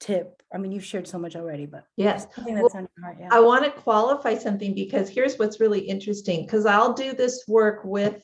tip. 0.00 0.42
I 0.52 0.58
mean, 0.58 0.72
you've 0.72 0.84
shared 0.84 1.06
so 1.06 1.18
much 1.18 1.36
already, 1.36 1.64
but 1.66 1.84
yes 1.96 2.26
Well, 2.36 2.68
on 2.74 2.88
your 2.96 3.04
heart. 3.04 3.16
Yeah. 3.20 3.28
I 3.30 3.40
want 3.40 3.64
to 3.64 3.70
qualify 3.70 4.36
something 4.36 4.74
because 4.74 5.08
here's 5.08 5.38
what's 5.38 5.60
really 5.60 5.80
interesting 5.80 6.44
because 6.44 6.66
I'll 6.66 6.92
do 6.92 7.14
this 7.14 7.44
work 7.48 7.82
with 7.84 8.22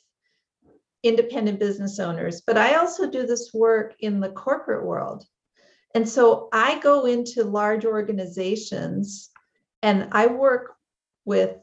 independent 1.03 1.61
business 1.61 1.99
owners, 1.99 2.43
but 2.47 2.59
I 2.59 2.75
also 2.75 3.09
do 3.09 3.27
this 3.27 3.55
work 3.55 3.95
in 4.01 4.21
the 4.21 4.31
corporate 4.31 4.85
world. 4.85 5.25
And 5.95 6.09
so 6.09 6.49
I 6.53 6.79
go 6.81 7.07
into 7.07 7.45
large 7.45 7.85
organizations 7.85 9.31
and 9.83 10.09
I 10.13 10.27
work 10.27 10.75
with 11.25 11.57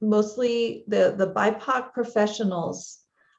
mostly 0.00 0.84
the, 0.88 1.14
the 1.16 1.32
BIPOC 1.32 1.92
professionals 1.92 2.98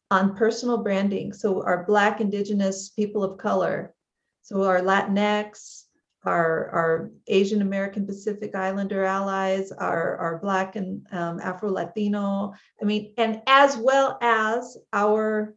on 0.10 0.36
personal 0.36 0.78
branding. 0.78 1.34
So 1.34 1.64
our 1.64 1.86
Black, 1.86 2.22
Indigenous, 2.22 2.90
people 2.90 3.24
of 3.24 3.38
color, 3.38 3.94
so 4.42 4.64
our 4.64 4.82
Latinx, 4.82 5.84
our, 6.24 6.70
our 6.70 7.12
Asian 7.28 7.62
American 7.62 8.06
Pacific 8.06 8.56
Islander 8.56 9.04
allies, 9.04 9.72
our, 9.72 10.18
our 10.18 10.38
Black 10.40 10.76
and 10.76 11.06
um, 11.12 11.40
Afro 11.40 11.72
Latino. 11.72 12.54
I 12.82 12.86
mean, 12.86 13.14
and 13.18 13.42
as 13.48 13.78
well 13.78 14.18
as 14.22 14.78
our, 14.94 15.56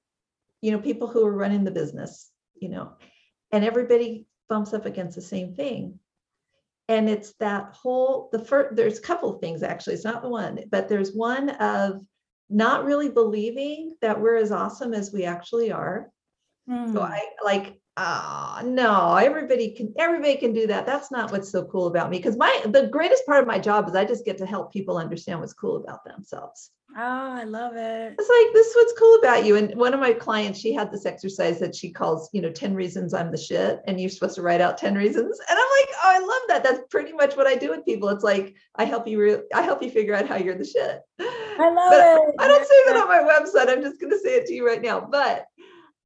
you 0.62 0.70
know, 0.70 0.79
people 0.79 1.09
who 1.09 1.27
are 1.27 1.37
running 1.37 1.64
the 1.64 1.70
business, 1.70 2.31
you 2.55 2.68
know, 2.70 2.92
and 3.53 3.64
everybody 3.64 4.27
bumps 4.48 4.74
up 4.74 4.87
against 4.87 5.16
the 5.16 5.22
same 5.22 5.54
thing. 5.54 5.98
And 6.88 7.09
it's 7.09 7.33
that 7.40 7.72
whole, 7.72 8.28
the 8.33 8.38
first, 8.38 8.76
there's 8.76 8.98
a 8.98 9.02
couple 9.02 9.35
of 9.35 9.40
things 9.40 9.62
actually, 9.62 9.94
it's 9.94 10.04
not 10.04 10.22
the 10.22 10.28
one, 10.28 10.61
but 10.70 10.88
there's 10.88 11.14
one 11.14 11.50
of 11.50 12.04
not 12.50 12.85
really 12.85 13.09
believing 13.09 13.94
that 14.02 14.20
we're 14.20 14.37
as 14.37 14.52
awesome 14.52 14.92
as 14.92 15.12
we 15.12 15.24
actually 15.24 15.72
are. 15.72 16.11
So 16.66 16.74
Hmm. 16.74 16.98
I 16.98 17.20
like, 17.44 17.78
ah, 17.96 18.62
no, 18.64 19.16
everybody 19.16 19.70
can, 19.74 19.94
everybody 19.98 20.37
can 20.37 20.52
do 20.52 20.66
that. 20.66 20.87
That's 20.87 21.11
not 21.11 21.30
what's 21.30 21.50
so 21.50 21.64
cool 21.64 21.87
about 21.87 22.11
me. 22.11 22.18
Because 22.18 22.37
my, 22.37 22.62
the 22.66 22.87
greatest 22.87 23.26
part 23.26 23.42
of 23.42 23.46
my 23.46 23.59
job 23.59 23.88
is 23.88 23.94
I 23.94 24.04
just 24.04 24.24
get 24.24 24.38
to 24.38 24.46
help 24.46 24.72
people 24.72 24.96
understand 24.96 25.40
what's 25.40 25.52
cool 25.52 25.76
about 25.76 26.04
themselves. 26.04 26.70
Oh, 26.96 27.33
I 27.33 27.42
love 27.42 27.74
it. 27.74 28.14
It's 28.16 28.28
like, 28.28 28.54
this 28.54 28.68
is 28.68 28.76
what's 28.76 28.98
cool 28.98 29.16
about 29.16 29.44
you. 29.44 29.57
And 29.57 29.74
one 29.74 29.94
of 29.94 30.00
my 30.00 30.12
clients, 30.12 30.61
she 30.61 30.72
had 30.72 30.92
this 30.92 31.07
exercise 31.07 31.59
that 31.59 31.74
she 31.74 31.90
calls, 31.90 32.30
you 32.33 32.40
know, 32.40 32.52
10 32.52 32.72
reasons 32.74 33.12
I'm 33.12 33.33
the 33.33 33.37
shit. 33.37 33.80
And 33.87 34.00
you're 34.00 34.11
supposed 34.11 34.37
to 34.37 34.42
write 34.42 34.61
out 34.61 34.78
10 34.78 34.94
reasons. 34.94 35.40
And 35.50 35.59
I'm 35.59 35.66
like, 35.80 35.88
oh, 35.96 36.11
I 36.12 36.18
love 36.20 36.42
that. 36.48 36.62
That's 36.62 36.87
pretty 36.90 37.12
much 37.12 37.37
what 37.37 37.48
I 37.48 37.57
do 37.57 37.70
with 37.70 37.85
people. 37.85 38.09
It's 38.11 38.22
like, 38.22 38.54
I 38.76 38.85
help 38.85 39.09
you, 39.09 39.20
re- 39.20 39.42
I 39.52 39.62
help 39.62 39.83
you 39.83 39.90
figure 39.90 40.14
out 40.14 40.28
how 40.28 40.37
you're 40.37 40.57
the 40.57 40.64
shit. 40.64 41.00
I 41.18 41.70
love 41.70 41.90
But 41.90 42.00
it. 42.00 42.35
I 42.38 42.46
don't 42.46 42.66
say 42.66 42.85
that 42.87 42.96
on 42.96 43.09
my 43.09 43.28
website. 43.28 43.68
I'm 43.68 43.83
just 43.83 44.00
going 44.00 44.12
to 44.12 44.18
say 44.20 44.37
it 44.37 44.46
to 44.46 44.54
you 44.54 44.64
right 44.64 44.83
now. 44.83 45.00
But 45.00 45.46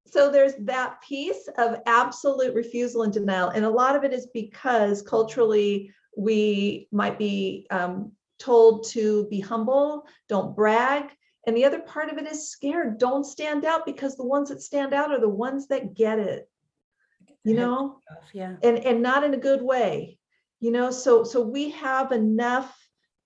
so 0.06 0.30
there's 0.30 0.54
that 0.60 1.02
piece 1.02 1.48
of 1.58 1.80
absolute 1.84 2.54
refusal 2.54 3.02
and 3.02 3.12
denial. 3.12 3.50
And 3.50 3.66
a 3.66 3.70
lot 3.70 3.94
of 3.94 4.04
it 4.04 4.14
is 4.14 4.26
because 4.32 5.02
culturally 5.02 5.92
we 6.16 6.88
might 6.90 7.18
be 7.18 7.66
um, 7.70 8.12
told 8.38 8.86
to 8.90 9.26
be 9.28 9.40
humble, 9.40 10.06
don't 10.28 10.54
brag. 10.54 11.10
And 11.46 11.56
the 11.56 11.64
other 11.64 11.80
part 11.80 12.10
of 12.10 12.18
it 12.18 12.26
is 12.26 12.50
scared. 12.50 12.98
Don't 12.98 13.24
stand 13.24 13.64
out 13.64 13.86
because 13.86 14.16
the 14.16 14.26
ones 14.26 14.50
that 14.50 14.62
stand 14.62 14.92
out 14.92 15.10
are 15.10 15.20
the 15.20 15.28
ones 15.28 15.68
that 15.68 15.94
get 15.94 16.18
it. 16.18 16.48
You 17.44 17.54
know? 17.54 18.00
Yeah. 18.34 18.56
and 18.62 18.78
and 18.78 19.02
not 19.02 19.24
in 19.24 19.32
a 19.32 19.38
good 19.38 19.62
way 19.62 20.18
you 20.60 20.70
know 20.70 20.90
so 20.90 21.24
so 21.24 21.40
we 21.40 21.70
have 21.70 22.12
enough 22.12 22.76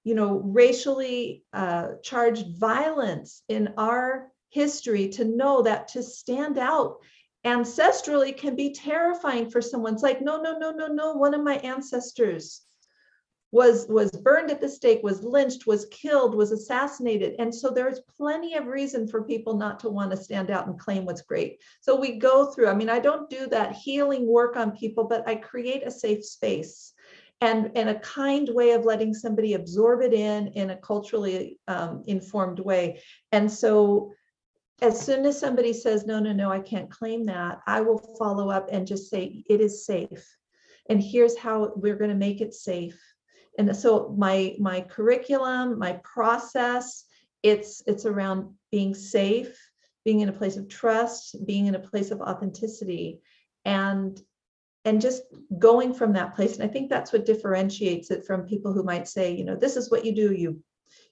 you 0.05 0.14
know 0.14 0.38
racially 0.44 1.44
uh, 1.53 1.88
charged 2.03 2.59
violence 2.59 3.42
in 3.48 3.75
our 3.77 4.31
history 4.51 5.09
to 5.09 5.25
know 5.25 5.62
that 5.62 5.88
to 5.88 6.03
stand 6.03 6.59
out 6.59 6.98
ancestrally 7.44 8.37
can 8.37 8.55
be 8.55 8.72
terrifying 8.72 9.51
for 9.51 9.61
someone 9.61 9.94
it's 9.94 10.03
like 10.03 10.20
no 10.20 10.40
no 10.40 10.59
no 10.59 10.70
no 10.70 10.88
no 10.88 11.14
one 11.14 11.35
of 11.35 11.42
my 11.42 11.57
ancestors 11.59 12.62
was 13.53 13.87
was 13.88 14.11
burned 14.11 14.51
at 14.51 14.62
the 14.62 14.69
stake 14.69 15.03
was 15.03 15.23
lynched 15.23 15.67
was 15.67 15.87
killed 15.91 16.35
was 16.35 16.53
assassinated. 16.53 17.37
And 17.38 17.55
so 17.55 17.71
there's 17.71 18.01
plenty 18.17 18.55
of 18.55 18.67
reason 18.67 19.07
for 19.07 19.23
people 19.23 19.57
not 19.57 19.79
to 19.81 19.91
want 19.91 20.11
to 20.11 20.17
stand 20.17 20.51
out 20.51 20.67
and 20.67 20.79
claim 20.79 21.05
what's 21.05 21.21
great. 21.21 21.61
So 21.81 21.95
we 21.95 22.19
go 22.19 22.47
through 22.47 22.69
i 22.69 22.75
mean 22.75 22.88
i 22.88 22.99
don't 22.99 23.31
do 23.31 23.47
that 23.49 23.75
healing 23.75 24.27
work 24.27 24.57
on 24.57 24.77
people 24.77 25.05
but 25.05 25.29
i 25.29 25.35
create 25.35 25.87
a 25.87 25.91
safe 25.91 26.25
space 26.25 26.95
and 27.43 27.71
and 27.75 27.91
a 27.91 27.99
kind 28.01 28.49
way 28.49 28.71
of 28.71 28.85
letting 28.85 29.12
somebody 29.12 29.55
absorb 29.55 30.01
it 30.01 30.15
in 30.15 30.49
in 30.49 30.71
a 30.71 30.77
culturally 30.77 31.59
um, 31.69 32.03
informed 32.07 32.59
way. 32.59 33.03
And 33.33 33.53
so 33.53 34.12
as 34.81 35.05
soon 35.05 35.27
as 35.27 35.38
somebody 35.38 35.73
says 35.73 36.07
no 36.07 36.19
no 36.19 36.33
no 36.33 36.51
i 36.51 36.59
can't 36.59 36.91
claim 36.91 37.25
that 37.27 37.61
i 37.67 37.81
will 37.81 37.99
follow 38.19 38.51
up 38.51 38.69
and 38.73 38.87
just 38.87 39.11
say 39.11 39.45
it 39.51 39.61
is 39.61 39.85
safe. 39.85 40.25
And 40.88 41.03
here's 41.03 41.37
how 41.37 41.73
we're 41.77 41.97
going 41.97 42.11
to 42.11 42.17
make 42.17 42.41
it 42.41 42.55
safe 42.55 42.99
and 43.59 43.77
so 43.77 44.15
my 44.17 44.55
my 44.59 44.81
curriculum 44.81 45.79
my 45.79 45.93
process 46.05 47.05
it's 47.43 47.83
it's 47.87 48.07
around 48.07 48.53
being 48.71 48.95
safe 48.95 49.59
being 50.05 50.21
in 50.21 50.29
a 50.29 50.33
place 50.33 50.57
of 50.57 50.69
trust 50.69 51.37
being 51.47 51.67
in 51.67 51.75
a 51.75 51.79
place 51.79 52.11
of 52.11 52.21
authenticity 52.21 53.21
and 53.65 54.21
and 54.85 55.01
just 55.01 55.23
going 55.59 55.95
from 55.95 56.12
that 56.12 56.35
place. 56.35 56.55
And 56.55 56.65
i 56.65 56.73
think 56.73 56.88
that's 56.88 57.12
what 57.12 57.27
differentiates 57.27 58.11
it 58.11 58.25
from 58.25 58.43
people 58.47 58.73
who 58.73 58.83
might 58.83 59.09
say 59.09 59.33
you 59.33 59.45
know 59.45 59.57
this 59.57 59.77
is 59.77 59.91
what 59.91 60.05
you 60.05 60.15
do. 60.15 60.33
You 60.33 60.62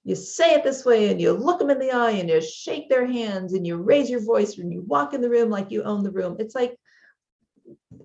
you 0.04 0.14
say 0.14 0.54
it 0.54 0.64
this 0.64 0.84
way 0.84 1.10
and 1.10 1.20
you 1.20 1.32
look 1.32 1.58
them 1.58 1.70
in 1.70 1.78
the 1.78 1.90
eye 1.90 2.12
and 2.12 2.28
you 2.28 2.40
shake 2.40 2.88
their 2.88 3.06
hands 3.06 3.52
and 3.52 3.66
you 3.66 3.76
raise 3.76 4.10
your 4.10 4.24
voice 4.24 4.56
and 4.58 4.72
you 4.72 4.82
walk 4.82 5.14
in 5.14 5.20
the 5.20 5.30
room 5.30 5.50
like 5.50 5.70
you 5.70 5.82
own 5.82 6.02
the 6.02 6.10
room. 6.10 6.36
It's 6.38 6.54
like 6.54 6.76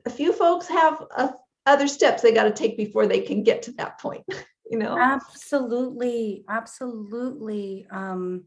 a 0.05 0.09
few 0.09 0.33
folks 0.33 0.67
have 0.67 1.01
a, 1.15 1.33
other 1.65 1.87
steps 1.87 2.21
they 2.21 2.31
got 2.31 2.43
to 2.43 2.51
take 2.51 2.77
before 2.77 3.07
they 3.07 3.21
can 3.21 3.43
get 3.43 3.63
to 3.63 3.71
that 3.73 3.99
point 3.99 4.23
you 4.69 4.77
know 4.77 4.97
Absolutely, 4.97 6.43
absolutely. 6.49 7.87
Um, 7.91 8.45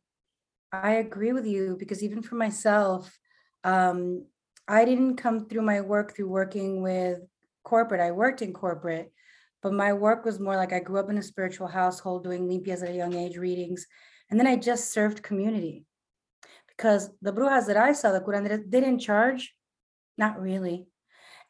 I 0.73 0.95
agree 0.95 1.33
with 1.33 1.47
you 1.47 1.77
because 1.79 2.03
even 2.03 2.23
for 2.23 2.35
myself, 2.35 3.19
um, 3.65 4.27
I 4.67 4.85
didn't 4.85 5.17
come 5.17 5.49
through 5.49 5.63
my 5.63 5.81
work 5.81 6.15
through 6.15 6.29
working 6.29 6.83
with 6.83 7.21
corporate. 7.65 8.01
I 8.01 8.11
worked 8.11 8.43
in 8.43 8.53
corporate, 8.53 9.13
but 9.63 9.73
my 9.73 9.93
work 9.93 10.25
was 10.25 10.39
more 10.39 10.57
like 10.57 10.73
I 10.73 10.81
grew 10.81 10.99
up 10.99 11.09
in 11.09 11.19
a 11.19 11.23
spiritual 11.23 11.69
household 11.69 12.25
doing 12.25 12.49
limpias 12.49 12.83
at 12.83 12.91
a 12.91 12.97
young 12.97 13.15
age, 13.15 13.39
readings, 13.39 13.87
and 14.31 14.39
then 14.39 14.47
I 14.47 14.57
just 14.57 14.93
served 14.93 15.23
community. 15.23 15.87
Because 16.69 17.11
the 17.23 17.33
brujas 17.33 17.67
that 17.67 17.77
I 17.77 17.93
saw, 17.93 18.13
the 18.13 18.21
curanderas, 18.21 18.71
didn't 18.71 19.01
charge, 19.01 19.55
not 20.17 20.41
really. 20.41 20.87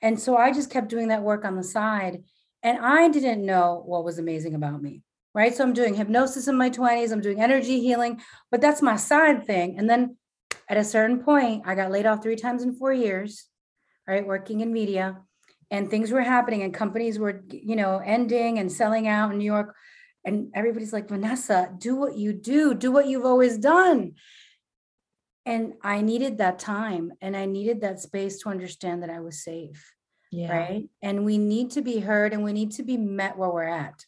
And 0.03 0.19
so 0.19 0.37
I 0.37 0.53
just 0.53 0.71
kept 0.71 0.89
doing 0.89 1.09
that 1.09 1.23
work 1.23 1.45
on 1.45 1.57
the 1.57 1.63
side. 1.63 2.23
And 2.63 2.79
I 2.79 3.09
didn't 3.09 3.45
know 3.45 3.83
what 3.85 4.05
was 4.05 4.19
amazing 4.19 4.55
about 4.55 4.83
me, 4.83 5.03
right? 5.35 5.55
So 5.55 5.65
I'm 5.65 5.73
doing 5.73 5.95
hypnosis 5.95 6.49
in 6.49 6.57
my 6.57 6.71
20s, 6.71 7.13
I'm 7.13 7.21
doing 7.21 7.41
energy 7.41 7.81
healing, 7.81 8.21
but 8.51 8.61
that's 8.61 8.83
my 8.83 8.97
side 8.97 9.47
thing. 9.47 9.79
And 9.79 9.89
then 9.89 10.17
at 10.69 10.77
a 10.77 10.85
certain 10.85 11.23
point, 11.23 11.63
I 11.67 11.75
got 11.75 11.91
laid 11.91 12.07
off 12.07 12.23
three 12.23 12.37
times 12.37 12.63
in 12.63 12.75
four 12.75 12.93
years, 12.93 13.47
right? 14.07 14.27
Working 14.27 14.61
in 14.61 14.73
media, 14.73 15.19
and 15.71 15.91
things 15.91 16.11
were 16.11 16.23
happening, 16.23 16.63
and 16.63 16.73
companies 16.73 17.19
were, 17.19 17.45
you 17.51 17.77
know, 17.77 17.99
ending 18.05 18.59
and 18.59 18.73
selling 18.73 19.07
out 19.07 19.33
in 19.33 19.39
New 19.39 19.45
York. 19.45 19.75
And 20.25 20.51
everybody's 20.55 20.93
like, 20.93 21.09
Vanessa, 21.09 21.71
do 21.79 21.95
what 21.95 22.17
you 22.17 22.33
do, 22.33 22.75
do 22.75 22.91
what 22.91 23.07
you've 23.07 23.25
always 23.25 23.57
done. 23.59 24.15
And 25.49 25.75
I 25.83 26.01
needed 26.03 26.39
that 26.39 26.59
time 26.59 27.13
and 27.21 27.37
I 27.37 27.47
needed 27.47 27.81
that 27.81 28.01
space 28.01 28.35
to 28.43 28.51
understand 28.51 29.03
that 29.03 29.11
I 29.11 29.21
was 29.21 29.43
safe 29.43 29.95
yeah 30.31 30.53
right? 30.59 30.85
And 31.01 31.25
we 31.25 31.39
need 31.39 31.71
to 31.77 31.81
be 31.81 32.01
heard 32.01 32.35
and 32.35 32.45
we 32.45 32.53
need 32.53 32.73
to 32.73 32.83
be 32.83 32.99
met 32.99 33.39
where 33.39 33.49
we're 33.49 33.63
at. 33.87 34.05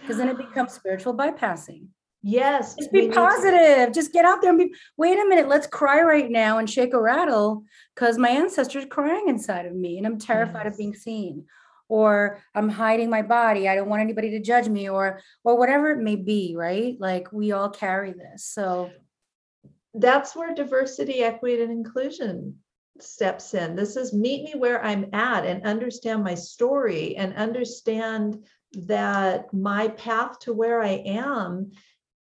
Because 0.00 0.16
then 0.16 0.30
it 0.30 0.38
becomes 0.46 0.72
spiritual 0.72 1.14
bypassing. 1.14 1.88
yes 2.22 2.74
Just 2.76 2.92
be 2.92 3.08
to- 3.08 3.14
positive. 3.14 3.92
Just 3.92 4.12
get 4.14 4.24
out 4.24 4.40
there 4.40 4.50
and 4.50 4.58
be, 4.58 4.74
wait 4.96 5.18
a 5.18 5.28
minute, 5.28 5.48
let's 5.48 5.66
cry 5.66 6.00
right 6.02 6.30
now 6.30 6.56
and 6.58 6.68
shake 6.68 6.94
a 6.94 7.00
rattle 7.00 7.62
because 7.94 8.16
my 8.16 8.30
ancestors 8.30 8.86
crying 8.88 9.26
inside 9.28 9.66
of 9.66 9.74
me 9.74 9.98
and 9.98 10.06
I'm 10.06 10.18
terrified 10.18 10.66
of 10.66 10.78
being 10.78 10.94
seen. 10.94 11.44
Or 11.88 12.38
I'm 12.54 12.70
hiding 12.70 13.10
my 13.10 13.20
body. 13.20 13.68
I 13.68 13.74
don't 13.74 13.90
want 13.90 14.00
anybody 14.00 14.30
to 14.30 14.40
judge 14.40 14.66
me 14.66 14.88
or 14.88 15.20
or 15.44 15.58
whatever 15.58 15.90
it 15.90 15.98
may 15.98 16.16
be, 16.16 16.54
right? 16.56 16.96
Like 16.98 17.30
we 17.32 17.52
all 17.52 17.68
carry 17.68 18.12
this. 18.14 18.46
So 18.46 18.90
that's 19.94 20.34
where 20.34 20.54
diversity, 20.54 21.22
equity, 21.22 21.62
and 21.62 21.72
inclusion 21.72 22.58
steps 23.00 23.54
in. 23.54 23.74
This 23.74 23.96
is 23.96 24.12
meet 24.12 24.44
me 24.44 24.58
where 24.58 24.82
I'm 24.84 25.06
at 25.12 25.44
and 25.44 25.64
understand 25.64 26.22
my 26.22 26.34
story 26.34 27.16
and 27.16 27.34
understand 27.34 28.44
that 28.72 29.52
my 29.52 29.88
path 29.88 30.38
to 30.40 30.52
where 30.52 30.82
I 30.82 31.02
am 31.04 31.72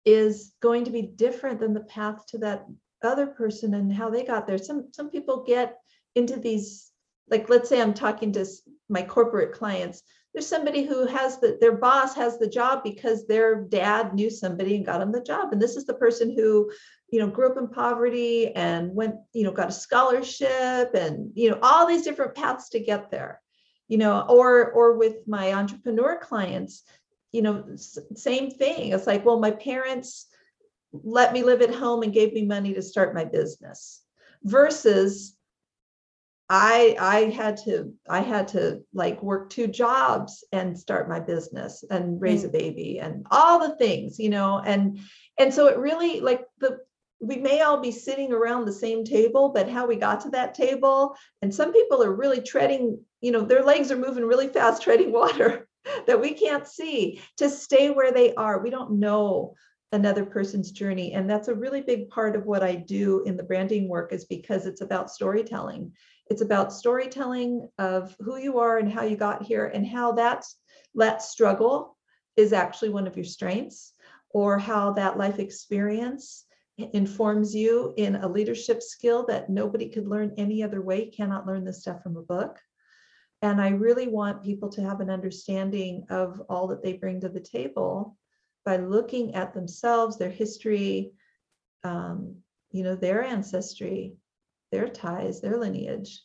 is 0.04 0.52
going 0.60 0.84
to 0.84 0.90
be 0.90 1.02
different 1.02 1.60
than 1.60 1.74
the 1.74 1.84
path 1.84 2.26
to 2.28 2.38
that 2.38 2.66
other 3.02 3.26
person 3.26 3.74
and 3.74 3.92
how 3.92 4.10
they 4.10 4.24
got 4.24 4.46
there. 4.46 4.58
Some 4.58 4.88
some 4.92 5.10
people 5.10 5.44
get 5.44 5.76
into 6.14 6.36
these 6.36 6.90
like 7.30 7.48
let's 7.48 7.68
say 7.68 7.80
I'm 7.80 7.94
talking 7.94 8.32
to 8.32 8.46
my 8.88 9.02
corporate 9.02 9.52
clients. 9.52 10.02
There's 10.34 10.46
somebody 10.46 10.84
who 10.84 11.06
has 11.06 11.38
the 11.38 11.58
their 11.60 11.76
boss 11.76 12.14
has 12.14 12.38
the 12.38 12.48
job 12.48 12.82
because 12.82 13.26
their 13.26 13.62
dad 13.62 14.14
knew 14.14 14.30
somebody 14.30 14.76
and 14.76 14.86
got 14.86 15.02
him 15.02 15.12
the 15.12 15.20
job. 15.20 15.52
And 15.52 15.60
this 15.60 15.76
is 15.76 15.86
the 15.86 15.94
person 15.94 16.34
who 16.34 16.70
you 17.12 17.20
know 17.20 17.28
grew 17.28 17.50
up 17.50 17.58
in 17.58 17.68
poverty 17.68 18.52
and 18.56 18.92
went 18.92 19.14
you 19.32 19.44
know 19.44 19.52
got 19.52 19.68
a 19.68 19.72
scholarship 19.72 20.94
and 20.94 21.30
you 21.34 21.50
know 21.50 21.58
all 21.62 21.86
these 21.86 22.02
different 22.02 22.34
paths 22.34 22.70
to 22.70 22.80
get 22.80 23.10
there 23.10 23.40
you 23.86 23.98
know 23.98 24.24
or 24.28 24.72
or 24.72 24.96
with 24.96 25.16
my 25.28 25.52
entrepreneur 25.52 26.18
clients 26.18 26.82
you 27.32 27.42
know 27.42 27.64
same 28.14 28.50
thing. 28.50 28.92
It's 28.92 29.06
like 29.06 29.24
well 29.24 29.38
my 29.38 29.50
parents 29.50 30.26
let 30.92 31.32
me 31.32 31.42
live 31.42 31.62
at 31.62 31.74
home 31.74 32.02
and 32.02 32.12
gave 32.12 32.32
me 32.32 32.44
money 32.44 32.74
to 32.74 32.82
start 32.82 33.14
my 33.14 33.24
business 33.24 34.02
versus 34.44 35.36
i 36.50 36.96
i 37.00 37.20
had 37.30 37.56
to 37.56 37.94
i 38.10 38.20
had 38.20 38.48
to 38.48 38.82
like 38.92 39.22
work 39.22 39.48
two 39.48 39.66
jobs 39.66 40.44
and 40.52 40.78
start 40.78 41.08
my 41.08 41.20
business 41.20 41.82
and 41.88 42.20
raise 42.20 42.44
a 42.44 42.48
mm. 42.48 42.52
baby 42.52 42.98
and 42.98 43.26
all 43.30 43.58
the 43.58 43.76
things 43.76 44.18
you 44.18 44.28
know 44.28 44.58
and 44.58 44.98
and 45.38 45.54
so 45.54 45.68
it 45.68 45.78
really 45.78 46.20
like 46.20 46.44
the 46.58 46.78
we 47.22 47.36
may 47.36 47.60
all 47.60 47.80
be 47.80 47.92
sitting 47.92 48.32
around 48.32 48.64
the 48.64 48.72
same 48.72 49.04
table 49.04 49.48
but 49.48 49.68
how 49.68 49.86
we 49.86 49.96
got 49.96 50.20
to 50.20 50.30
that 50.30 50.54
table 50.54 51.16
and 51.40 51.54
some 51.54 51.72
people 51.72 52.02
are 52.02 52.14
really 52.14 52.40
treading 52.40 52.98
you 53.20 53.30
know 53.30 53.42
their 53.42 53.64
legs 53.64 53.90
are 53.90 53.96
moving 53.96 54.24
really 54.24 54.48
fast 54.48 54.82
treading 54.84 55.12
water 55.12 55.66
that 56.06 56.20
we 56.20 56.32
can't 56.32 56.66
see 56.66 57.20
to 57.36 57.48
stay 57.48 57.90
where 57.90 58.12
they 58.12 58.34
are. 58.34 58.62
We 58.62 58.70
don't 58.70 58.98
know 58.98 59.54
another 59.92 60.24
person's 60.24 60.70
journey 60.70 61.12
and 61.12 61.28
that's 61.28 61.48
a 61.48 61.54
really 61.54 61.82
big 61.82 62.08
part 62.08 62.34
of 62.34 62.46
what 62.46 62.62
i 62.62 62.74
do 62.74 63.22
in 63.24 63.36
the 63.36 63.42
branding 63.42 63.88
work 63.88 64.10
is 64.10 64.24
because 64.24 64.64
it's 64.64 64.80
about 64.80 65.10
storytelling. 65.10 65.92
It's 66.30 66.40
about 66.40 66.72
storytelling 66.72 67.68
of 67.78 68.16
who 68.20 68.38
you 68.38 68.58
are 68.58 68.78
and 68.78 68.90
how 68.90 69.02
you 69.02 69.16
got 69.16 69.42
here 69.42 69.66
and 69.66 69.86
how 69.86 70.12
that's 70.12 70.56
that 70.94 71.20
struggle 71.22 71.98
is 72.36 72.54
actually 72.54 72.88
one 72.88 73.06
of 73.06 73.16
your 73.16 73.24
strengths 73.24 73.92
or 74.30 74.58
how 74.58 74.94
that 74.94 75.18
life 75.18 75.38
experience 75.38 76.46
informs 76.78 77.54
you 77.54 77.92
in 77.96 78.16
a 78.16 78.28
leadership 78.28 78.82
skill 78.82 79.26
that 79.26 79.50
nobody 79.50 79.88
could 79.88 80.08
learn 80.08 80.34
any 80.36 80.62
other 80.62 80.80
way 80.80 81.06
cannot 81.06 81.46
learn 81.46 81.64
this 81.64 81.80
stuff 81.80 82.02
from 82.02 82.16
a 82.16 82.22
book. 82.22 82.58
And 83.42 83.60
i 83.60 83.70
really 83.70 84.08
want 84.08 84.44
people 84.44 84.68
to 84.70 84.82
have 84.82 85.00
an 85.00 85.10
understanding 85.10 86.06
of 86.10 86.40
all 86.48 86.68
that 86.68 86.82
they 86.82 86.94
bring 86.94 87.20
to 87.20 87.28
the 87.28 87.40
table 87.40 88.16
by 88.64 88.76
looking 88.76 89.34
at 89.34 89.52
themselves 89.52 90.16
their 90.16 90.30
history 90.30 91.12
um, 91.84 92.36
you 92.70 92.84
know 92.84 92.94
their 92.94 93.22
ancestry 93.22 94.14
their 94.70 94.88
ties 94.88 95.40
their 95.40 95.58
lineage. 95.58 96.22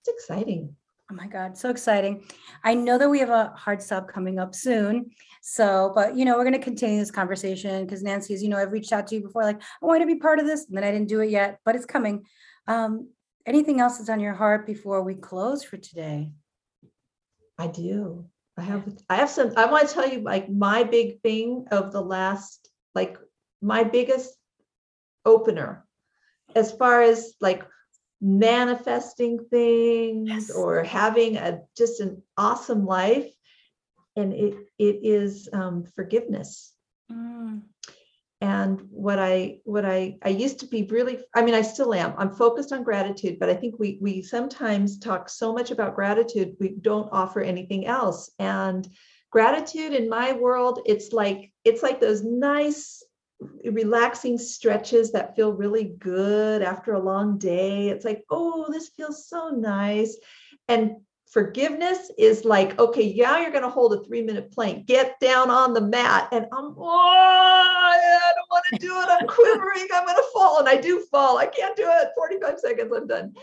It's 0.00 0.08
exciting 0.08 0.76
Oh 1.10 1.14
my 1.14 1.28
God, 1.28 1.56
so 1.56 1.70
exciting. 1.70 2.24
I 2.64 2.74
know 2.74 2.98
that 2.98 3.08
we 3.08 3.20
have 3.20 3.30
a 3.30 3.52
hard 3.54 3.80
stop 3.80 4.08
coming 4.08 4.40
up 4.40 4.56
soon. 4.56 5.10
So, 5.40 5.92
but 5.94 6.16
you 6.16 6.24
know, 6.24 6.36
we're 6.36 6.42
going 6.42 6.52
to 6.54 6.58
continue 6.58 6.98
this 6.98 7.12
conversation 7.12 7.84
because 7.84 8.02
Nancy, 8.02 8.34
as 8.34 8.42
you 8.42 8.48
know, 8.48 8.56
I've 8.56 8.72
reached 8.72 8.92
out 8.92 9.06
to 9.08 9.14
you 9.14 9.22
before, 9.22 9.44
like, 9.44 9.62
I 9.62 9.86
want 9.86 10.00
to 10.00 10.06
be 10.06 10.16
part 10.16 10.40
of 10.40 10.46
this. 10.46 10.66
And 10.66 10.76
then 10.76 10.82
I 10.82 10.90
didn't 10.90 11.08
do 11.08 11.20
it 11.20 11.30
yet, 11.30 11.60
but 11.64 11.76
it's 11.76 11.86
coming. 11.86 12.24
Um, 12.66 13.10
anything 13.46 13.80
else 13.80 13.98
that's 13.98 14.10
on 14.10 14.18
your 14.18 14.34
heart 14.34 14.66
before 14.66 15.02
we 15.04 15.14
close 15.14 15.62
for 15.62 15.76
today? 15.76 16.32
I 17.56 17.68
do. 17.68 18.26
I 18.58 18.62
have, 18.62 18.82
I 19.08 19.16
have 19.16 19.30
some, 19.30 19.52
I 19.56 19.66
want 19.66 19.88
to 19.88 19.94
tell 19.94 20.08
you 20.08 20.22
like 20.22 20.50
my 20.50 20.82
big 20.82 21.20
thing 21.20 21.66
of 21.70 21.92
the 21.92 22.00
last, 22.00 22.68
like 22.96 23.16
my 23.62 23.84
biggest 23.84 24.34
opener 25.24 25.86
as 26.56 26.72
far 26.72 27.02
as 27.02 27.34
like 27.40 27.64
manifesting 28.20 29.38
things 29.50 30.48
Yes. 30.48 30.50
or 30.50 30.82
having 30.82 31.36
a 31.36 31.60
just 31.76 32.00
an 32.00 32.22
awesome 32.36 32.86
life. 32.86 33.30
And 34.16 34.32
it 34.32 34.54
it 34.78 35.00
is 35.02 35.48
um, 35.52 35.84
forgiveness. 35.94 36.72
Mm, 37.12 37.62
and 38.40 38.80
what 38.90 39.18
i 39.18 39.58
what 39.64 39.84
i 39.86 40.16
i 40.22 40.28
used 40.28 40.60
to 40.60 40.66
be 40.66 40.82
really 40.84 41.18
i 41.34 41.42
mean 41.42 41.54
i 41.54 41.62
still 41.62 41.94
am 41.94 42.12
i'm 42.18 42.34
focused 42.34 42.72
on 42.72 42.82
gratitude 42.82 43.38
but 43.38 43.48
i 43.48 43.54
think 43.54 43.78
we 43.78 43.98
we 44.02 44.20
sometimes 44.22 44.98
talk 44.98 45.28
so 45.28 45.52
much 45.52 45.70
about 45.70 45.94
gratitude 45.94 46.54
we 46.60 46.70
don't 46.80 47.08
offer 47.12 47.40
anything 47.40 47.86
else 47.86 48.30
and 48.38 48.88
gratitude 49.30 49.92
in 49.92 50.08
my 50.08 50.32
world 50.32 50.80
it's 50.84 51.12
like 51.12 51.50
it's 51.64 51.82
like 51.82 52.00
those 52.00 52.22
nice 52.22 53.02
relaxing 53.64 54.38
stretches 54.38 55.12
that 55.12 55.36
feel 55.36 55.52
really 55.52 55.94
good 55.98 56.62
after 56.62 56.94
a 56.94 57.02
long 57.02 57.36
day 57.36 57.90
it's 57.90 58.04
like 58.04 58.24
oh 58.30 58.66
this 58.70 58.88
feels 58.96 59.28
so 59.28 59.50
nice 59.50 60.16
and 60.68 60.96
Forgiveness 61.30 62.10
is 62.18 62.44
like, 62.44 62.78
okay, 62.78 63.02
yeah, 63.02 63.40
you're 63.40 63.50
going 63.50 63.64
to 63.64 63.68
hold 63.68 63.92
a 63.92 64.04
three 64.04 64.22
minute 64.22 64.52
plank. 64.52 64.86
Get 64.86 65.18
down 65.18 65.50
on 65.50 65.74
the 65.74 65.80
mat. 65.80 66.28
And 66.30 66.46
I'm, 66.52 66.74
oh, 66.78 66.88
I 66.88 68.32
don't 68.34 68.50
want 68.50 68.64
to 68.72 68.78
do 68.78 68.98
it. 69.00 69.08
I'm 69.10 69.26
quivering. 69.26 69.88
I'm 69.92 70.06
going 70.06 70.16
to 70.16 70.24
fall. 70.32 70.60
And 70.60 70.68
I 70.68 70.76
do 70.76 71.04
fall. 71.10 71.36
I 71.36 71.46
can't 71.46 71.76
do 71.76 71.84
it. 71.86 72.10
45 72.16 72.60
seconds, 72.60 72.92
I'm 72.94 73.06
done. 73.08 73.34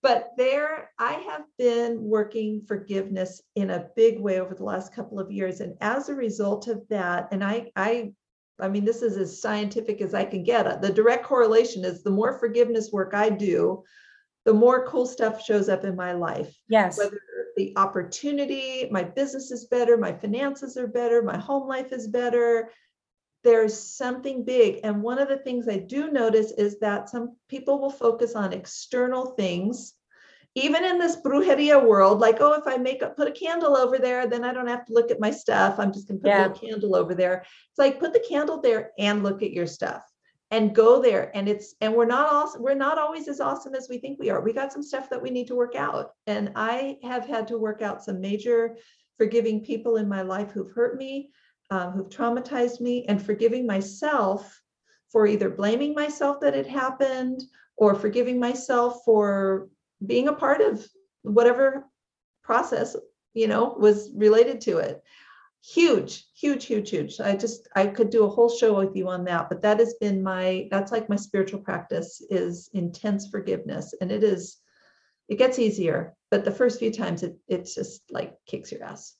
But 0.00 0.30
there, 0.36 0.90
I 0.98 1.14
have 1.14 1.42
been 1.58 2.02
working 2.02 2.62
forgiveness 2.68 3.42
in 3.56 3.70
a 3.70 3.88
big 3.96 4.20
way 4.20 4.38
over 4.38 4.54
the 4.54 4.64
last 4.64 4.94
couple 4.94 5.18
of 5.18 5.32
years. 5.32 5.60
And 5.60 5.74
as 5.80 6.08
a 6.08 6.14
result 6.14 6.68
of 6.68 6.86
that, 6.88 7.28
and 7.32 7.42
I, 7.42 7.70
I, 7.74 8.12
I 8.60 8.68
mean, 8.68 8.84
this 8.84 9.02
is 9.02 9.16
as 9.16 9.40
scientific 9.40 10.00
as 10.00 10.14
I 10.14 10.24
can 10.24 10.44
get. 10.44 10.80
The 10.80 10.92
direct 10.92 11.24
correlation 11.24 11.84
is 11.84 12.02
the 12.02 12.10
more 12.10 12.38
forgiveness 12.38 12.92
work 12.92 13.12
I 13.14 13.30
do, 13.30 13.82
the 14.44 14.54
more 14.54 14.86
cool 14.86 15.06
stuff 15.06 15.42
shows 15.42 15.68
up 15.68 15.84
in 15.84 15.96
my 15.96 16.12
life. 16.12 16.56
Yes. 16.68 16.98
Whether 16.98 17.20
the 17.56 17.72
opportunity, 17.76 18.88
my 18.90 19.02
business 19.02 19.50
is 19.50 19.66
better, 19.66 19.96
my 19.96 20.12
finances 20.12 20.76
are 20.76 20.86
better, 20.86 21.22
my 21.22 21.38
home 21.38 21.68
life 21.68 21.92
is 21.92 22.08
better. 22.08 22.70
There's 23.42 23.78
something 23.78 24.44
big. 24.44 24.80
And 24.84 25.02
one 25.02 25.18
of 25.18 25.28
the 25.28 25.38
things 25.38 25.68
I 25.68 25.78
do 25.78 26.10
notice 26.10 26.50
is 26.52 26.78
that 26.80 27.08
some 27.08 27.36
people 27.48 27.80
will 27.80 27.90
focus 27.90 28.34
on 28.34 28.52
external 28.52 29.34
things, 29.34 29.94
even 30.54 30.84
in 30.84 30.98
this 30.98 31.16
brujeria 31.16 31.84
world, 31.84 32.20
like, 32.20 32.36
oh, 32.40 32.52
if 32.52 32.66
I 32.66 32.76
make 32.76 33.02
up, 33.02 33.16
put 33.16 33.28
a 33.28 33.32
candle 33.32 33.76
over 33.76 33.98
there, 33.98 34.26
then 34.28 34.44
I 34.44 34.52
don't 34.52 34.68
have 34.68 34.84
to 34.86 34.92
look 34.92 35.10
at 35.10 35.20
my 35.20 35.30
stuff. 35.30 35.78
I'm 35.78 35.92
just 35.92 36.06
going 36.08 36.18
to 36.20 36.22
put 36.22 36.28
Yeah. 36.28 36.46
a 36.46 36.50
candle 36.50 36.94
over 36.94 37.14
there. 37.14 37.40
It's 37.70 37.78
like, 37.78 37.98
put 37.98 38.12
the 38.12 38.24
candle 38.28 38.60
there 38.60 38.92
and 38.98 39.22
look 39.22 39.42
at 39.42 39.52
your 39.52 39.66
stuff 39.66 40.04
and 40.50 40.74
go 40.74 41.02
there 41.02 41.32
and 41.34 41.48
it's 41.48 41.74
and 41.80 41.92
we're 41.92 42.04
not 42.04 42.30
awesome 42.32 42.62
we're 42.62 42.74
not 42.74 42.98
always 42.98 43.26
as 43.28 43.40
awesome 43.40 43.74
as 43.74 43.88
we 43.88 43.98
think 43.98 44.20
we 44.20 44.30
are 44.30 44.40
we 44.40 44.52
got 44.52 44.72
some 44.72 44.82
stuff 44.82 45.08
that 45.10 45.20
we 45.20 45.30
need 45.30 45.46
to 45.46 45.54
work 45.56 45.74
out 45.74 46.12
and 46.26 46.52
i 46.54 46.96
have 47.02 47.26
had 47.26 47.48
to 47.48 47.58
work 47.58 47.82
out 47.82 48.04
some 48.04 48.20
major 48.20 48.76
forgiving 49.16 49.64
people 49.64 49.96
in 49.96 50.08
my 50.08 50.22
life 50.22 50.52
who've 50.52 50.70
hurt 50.72 50.96
me 50.96 51.30
um, 51.70 51.92
who've 51.92 52.08
traumatized 52.10 52.80
me 52.80 53.04
and 53.08 53.24
forgiving 53.24 53.66
myself 53.66 54.60
for 55.10 55.26
either 55.26 55.48
blaming 55.48 55.94
myself 55.94 56.40
that 56.40 56.54
it 56.54 56.66
happened 56.66 57.42
or 57.76 57.94
forgiving 57.94 58.38
myself 58.38 59.00
for 59.04 59.68
being 60.06 60.28
a 60.28 60.32
part 60.32 60.60
of 60.60 60.86
whatever 61.22 61.86
process 62.42 62.96
you 63.32 63.48
know 63.48 63.74
was 63.78 64.10
related 64.14 64.60
to 64.62 64.78
it. 64.78 65.02
Huge 65.62 66.26
huge 66.36 66.66
huge 66.66 66.90
huge. 66.90 67.20
I 67.20 67.36
just 67.36 67.68
i 67.74 67.86
could 67.86 68.10
do 68.10 68.24
a 68.24 68.28
whole 68.28 68.50
show 68.50 68.78
with 68.78 68.94
you 68.94 69.08
on 69.08 69.24
that 69.24 69.48
but 69.48 69.62
that 69.62 69.78
has 69.78 69.94
been 69.94 70.22
my 70.22 70.68
that's 70.70 70.92
like 70.92 71.08
my 71.08 71.16
spiritual 71.16 71.60
practice 71.60 72.22
is 72.30 72.68
intense 72.74 73.28
forgiveness 73.28 73.94
and 74.00 74.12
it 74.12 74.22
is 74.22 74.58
it 75.28 75.38
gets 75.38 75.58
easier 75.58 76.14
but 76.30 76.44
the 76.44 76.50
first 76.50 76.78
few 76.78 76.92
times 76.92 77.22
it 77.22 77.36
it's 77.48 77.74
just 77.74 78.02
like 78.10 78.36
kicks 78.46 78.70
your 78.72 78.84
ass 78.84 79.16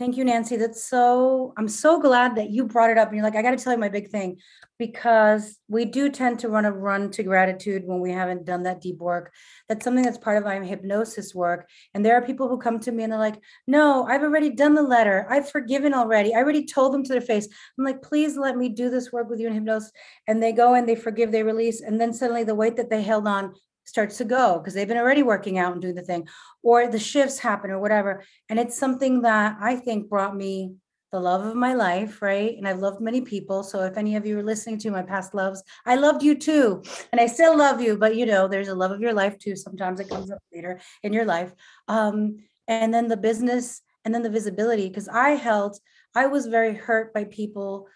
Thank 0.00 0.16
you, 0.16 0.24
Nancy. 0.24 0.56
That's 0.56 0.82
so, 0.82 1.52
I'm 1.58 1.68
so 1.68 2.00
glad 2.00 2.36
that 2.36 2.48
you 2.48 2.64
brought 2.64 2.88
it 2.88 2.96
up 2.96 3.08
and 3.08 3.16
you're 3.18 3.22
like, 3.22 3.36
I 3.36 3.42
got 3.42 3.50
to 3.50 3.62
tell 3.62 3.74
you 3.74 3.78
my 3.78 3.90
big 3.90 4.08
thing 4.08 4.38
because 4.78 5.58
we 5.68 5.84
do 5.84 6.08
tend 6.08 6.38
to 6.38 6.48
run 6.48 6.64
a 6.64 6.72
run 6.72 7.10
to 7.10 7.22
gratitude 7.22 7.82
when 7.84 8.00
we 8.00 8.10
haven't 8.10 8.46
done 8.46 8.62
that 8.62 8.80
deep 8.80 8.96
work. 8.96 9.30
That's 9.68 9.84
something 9.84 10.02
that's 10.02 10.16
part 10.16 10.38
of 10.38 10.44
my 10.44 10.64
hypnosis 10.64 11.34
work. 11.34 11.68
And 11.92 12.02
there 12.02 12.14
are 12.14 12.22
people 12.22 12.48
who 12.48 12.56
come 12.56 12.80
to 12.80 12.90
me 12.90 13.02
and 13.02 13.12
they're 13.12 13.20
like, 13.20 13.42
no, 13.66 14.06
I've 14.06 14.22
already 14.22 14.48
done 14.48 14.72
the 14.72 14.82
letter. 14.82 15.26
I've 15.28 15.50
forgiven 15.50 15.92
already. 15.92 16.34
I 16.34 16.38
already 16.38 16.64
told 16.64 16.94
them 16.94 17.04
to 17.04 17.12
their 17.12 17.20
face. 17.20 17.46
I'm 17.78 17.84
like, 17.84 18.00
please 18.00 18.38
let 18.38 18.56
me 18.56 18.70
do 18.70 18.88
this 18.88 19.12
work 19.12 19.28
with 19.28 19.38
you 19.38 19.48
in 19.48 19.52
hypnosis. 19.52 19.92
And 20.26 20.42
they 20.42 20.52
go 20.52 20.72
and 20.72 20.88
they 20.88 20.96
forgive, 20.96 21.30
they 21.30 21.42
release. 21.42 21.82
And 21.82 22.00
then 22.00 22.14
suddenly 22.14 22.44
the 22.44 22.54
weight 22.54 22.76
that 22.76 22.88
they 22.88 23.02
held 23.02 23.28
on 23.28 23.52
starts 23.90 24.18
to 24.18 24.24
go 24.24 24.58
because 24.58 24.72
they've 24.72 24.88
been 24.88 24.96
already 24.96 25.22
working 25.22 25.58
out 25.58 25.72
and 25.72 25.82
doing 25.82 25.96
the 25.96 26.02
thing 26.02 26.26
or 26.62 26.86
the 26.86 26.98
shifts 26.98 27.38
happen 27.38 27.70
or 27.70 27.80
whatever. 27.80 28.22
And 28.48 28.58
it's 28.58 28.78
something 28.78 29.22
that 29.22 29.56
I 29.60 29.76
think 29.76 30.08
brought 30.08 30.36
me 30.36 30.74
the 31.10 31.18
love 31.18 31.44
of 31.44 31.56
my 31.56 31.74
life, 31.74 32.22
right? 32.22 32.56
And 32.56 32.68
I've 32.68 32.78
loved 32.78 33.00
many 33.00 33.20
people. 33.20 33.64
So 33.64 33.82
if 33.82 33.96
any 33.96 34.14
of 34.14 34.24
you 34.24 34.38
are 34.38 34.44
listening 34.44 34.78
to 34.78 34.92
my 34.92 35.02
past 35.02 35.34
loves, 35.34 35.60
I 35.84 35.96
loved 35.96 36.22
you 36.22 36.36
too. 36.36 36.84
And 37.10 37.20
I 37.20 37.26
still 37.26 37.58
love 37.58 37.80
you, 37.80 37.96
but 37.96 38.14
you 38.14 38.26
know, 38.26 38.46
there's 38.46 38.68
a 38.68 38.74
love 38.76 38.92
of 38.92 39.00
your 39.00 39.12
life 39.12 39.36
too. 39.36 39.56
Sometimes 39.56 39.98
it 39.98 40.08
comes 40.08 40.30
up 40.30 40.38
later 40.54 40.80
in 41.02 41.12
your 41.12 41.24
life. 41.24 41.52
Um, 41.88 42.36
and 42.68 42.94
then 42.94 43.08
the 43.08 43.16
business 43.16 43.82
and 44.04 44.14
then 44.14 44.22
the 44.22 44.30
visibility, 44.30 44.88
because 44.88 45.08
I 45.08 45.30
held, 45.30 45.76
I 46.14 46.26
was 46.26 46.46
very 46.46 46.74
hurt 46.74 47.12
by 47.12 47.24
people 47.24 47.88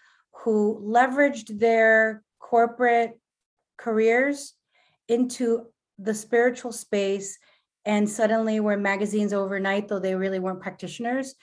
who 0.43 0.81
leveraged 0.85 1.57
their 1.57 2.21
corporate 2.39 3.17
careers 3.77 4.53
into 5.07 5.67
the 5.97 6.13
spiritual 6.13 6.71
space 6.71 7.37
and 7.85 8.09
suddenly 8.09 8.59
were 8.59 8.77
magazines 8.77 9.33
overnight, 9.33 9.87
though 9.87 9.99
they 9.99 10.15
really 10.15 10.39
weren't 10.39 10.61
practitioners, 10.61 11.35